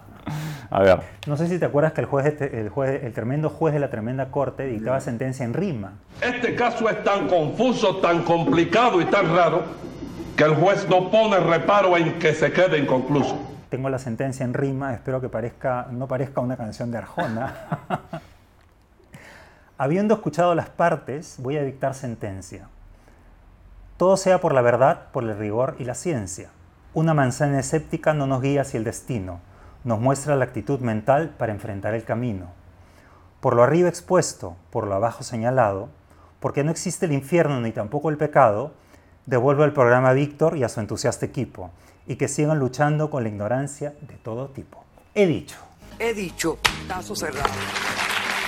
a 0.75 0.81
ver. 0.83 1.01
No 1.29 1.37
sé 1.37 1.47
si 1.47 1.61
te 1.61 1.67
acuerdas 1.67 1.93
que 1.93 2.01
el, 2.01 2.09
juez, 2.09 2.35
el, 2.41 2.69
juez, 2.69 3.05
el 3.05 3.13
tremendo 3.13 3.49
juez 3.49 3.73
de 3.73 3.79
la 3.79 3.91
tremenda 3.91 4.33
corte 4.33 4.67
dictaba 4.67 5.01
sentencia 5.01 5.45
en 5.45 5.55
rima. 5.55 5.93
Este 6.21 6.57
caso 6.57 6.91
es 6.91 7.05
tan 7.05 7.29
confuso, 7.29 7.99
tan 7.99 8.25
complicado 8.25 9.01
y 9.01 9.05
tan 9.05 9.33
raro 9.37 9.63
que 10.37 10.43
el 10.43 10.57
juez 10.57 10.89
no 10.89 11.13
pone 11.13 11.39
reparo 11.39 11.97
en 11.97 12.19
que 12.19 12.35
se 12.35 12.53
quede 12.53 12.79
inconcluso. 12.79 13.39
Tengo 13.69 13.89
la 13.89 14.01
sentencia 14.01 14.43
en 14.43 14.53
rima, 14.53 14.93
espero 14.93 15.21
que 15.21 15.29
parezca, 15.29 15.87
no 15.93 16.09
parezca 16.09 16.41
una 16.41 16.57
canción 16.57 16.91
de 16.91 16.99
Arjona. 16.99 17.55
Habiendo 19.79 20.15
escuchado 20.15 20.57
las 20.57 20.71
partes, 20.71 21.37
voy 21.39 21.57
a 21.57 21.63
dictar 21.63 21.95
sentencia. 21.95 22.67
Todo 23.97 24.17
sea 24.17 24.41
por 24.41 24.53
la 24.53 24.61
verdad, 24.61 25.03
por 25.13 25.23
el 25.23 25.39
rigor 25.39 25.77
y 25.79 25.85
la 25.85 25.95
ciencia. 25.95 26.49
Una 26.95 27.15
manzana 27.15 27.61
escéptica 27.61 28.13
no 28.13 28.27
nos 28.27 28.43
guía 28.43 28.63
hacia 28.63 28.79
el 28.79 28.85
destino, 28.85 29.39
nos 29.85 30.01
muestra 30.01 30.37
la 30.37 30.45
actitud 30.45 30.81
mental 30.81 31.35
para 31.39 31.53
enfrentar 31.53 31.95
el 31.95 32.05
camino. 32.05 32.47
Por 33.41 33.55
lo 33.55 33.63
arriba 33.63 33.89
expuesto, 33.89 34.57
por 34.71 34.87
lo 34.87 34.95
abajo 34.95 35.23
señalado, 35.23 35.91
porque 36.41 36.65
no 36.65 36.71
existe 36.71 37.07
el 37.07 37.13
infierno 37.13 37.61
ni 37.61 37.73
tampoco 37.73 38.11
el 38.11 38.17
pecado, 38.17 38.73
devuelvo 39.27 39.65
el 39.65 39.73
programa 39.73 40.11
a 40.11 40.13
Víctor 40.15 40.57
y 40.57 40.65
a 40.65 40.69
su 40.69 40.81
entusiasta 40.81 41.27
equipo, 41.27 41.71
y 42.07 42.17
que 42.17 42.29
sigan 42.29 42.59
luchando 42.59 43.11
con 43.11 43.23
la 43.23 43.29
ignorancia 43.29 43.95
de 44.01 44.15
todo 44.15 44.49
tipo. 44.49 44.85
He 45.15 45.27
dicho. 45.27 45.57
He 45.99 46.15
dicho, 46.15 46.59
caso 46.89 47.15
cerrado. 47.15 47.51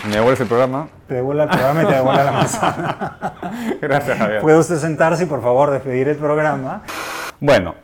¿Me 0.06 0.14
devuelves 0.14 0.40
el 0.40 0.46
programa? 0.46 0.88
Te 1.08 1.14
devuelve 1.14 1.42
el 1.42 1.48
programa 1.48 1.82
y 1.82 1.86
te 1.86 1.94
devuelve 1.94 2.24
la 2.24 2.32
manzana. 2.32 3.34
Gracias, 3.80 4.18
Javier. 4.18 4.40
¿Puede 4.40 4.58
usted 4.58 4.78
sentarse 4.78 5.24
y 5.24 5.26
por 5.26 5.42
favor 5.42 5.70
despedir 5.70 6.08
el 6.08 6.16
programa? 6.16 6.82
Bueno, 7.40 7.74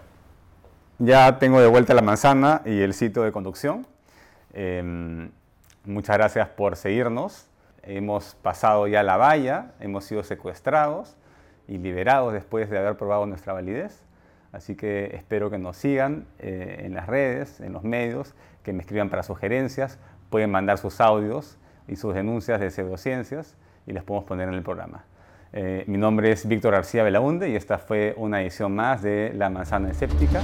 ya 1.05 1.41
tengo 1.41 1.61
de 1.61 1.67
vuelta 1.67 1.95
la 1.95 2.03
manzana 2.03 2.63
y 2.65 2.81
el 2.81 2.95
sitio 2.95 3.23
de 3.23 3.33
conducción. 3.33 3.87
Eh, 4.53 5.29
muchas 5.85 6.17
gracias 6.17 6.49
por 6.49 6.77
seguirnos. 6.77 7.49
hemos 7.83 8.37
pasado 8.37 8.87
ya 8.87 9.03
la 9.03 9.17
valla, 9.17 9.73
hemos 9.81 10.05
sido 10.05 10.23
secuestrados 10.23 11.17
y 11.67 11.79
liberados 11.79 12.33
después 12.33 12.71
de 12.71 12.79
haber 12.79 12.97
probado 12.97 13.27
nuestra 13.27 13.53
validez. 13.53 14.05
Así 14.53 14.77
que 14.77 15.17
espero 15.17 15.51
que 15.51 15.59
nos 15.59 15.77
sigan 15.77 16.27
eh, 16.39 16.83
en 16.85 16.95
las 16.95 17.09
redes, 17.09 17.61
en 17.61 17.73
los 17.73 17.83
medios, 17.83 18.35
que 18.63 18.73
me 18.73 18.83
escriban 18.83 19.11
para 19.11 19.25
sugerencias, 19.25 19.99
pueden 20.31 20.53
mandar 20.53 20.79
sus 20.79 21.01
audios 21.01 21.59
y 21.89 21.97
sus 21.97 22.15
denuncias 22.15 22.61
de 22.61 22.71
pseudociencias 22.71 23.57
y 23.89 23.93
las 23.93 24.05
podemos 24.05 24.29
poner 24.29 24.47
en 24.49 24.55
el 24.55 24.63
programa. 24.63 25.05
Eh, 25.55 25.85
mi 25.87 25.99
nombre 25.99 26.33
es 26.33 26.49
Víctor 26.49 26.73
García 26.73 27.03
Belaunde 27.03 27.51
y 27.51 27.57
esta 27.57 27.77
fue 27.77 28.15
una 28.17 28.41
edición 28.41 28.75
más 28.75 29.03
de 29.03 29.33
La 29.35 29.51
Manzana 29.51 29.91
Escéptica. 29.91 30.41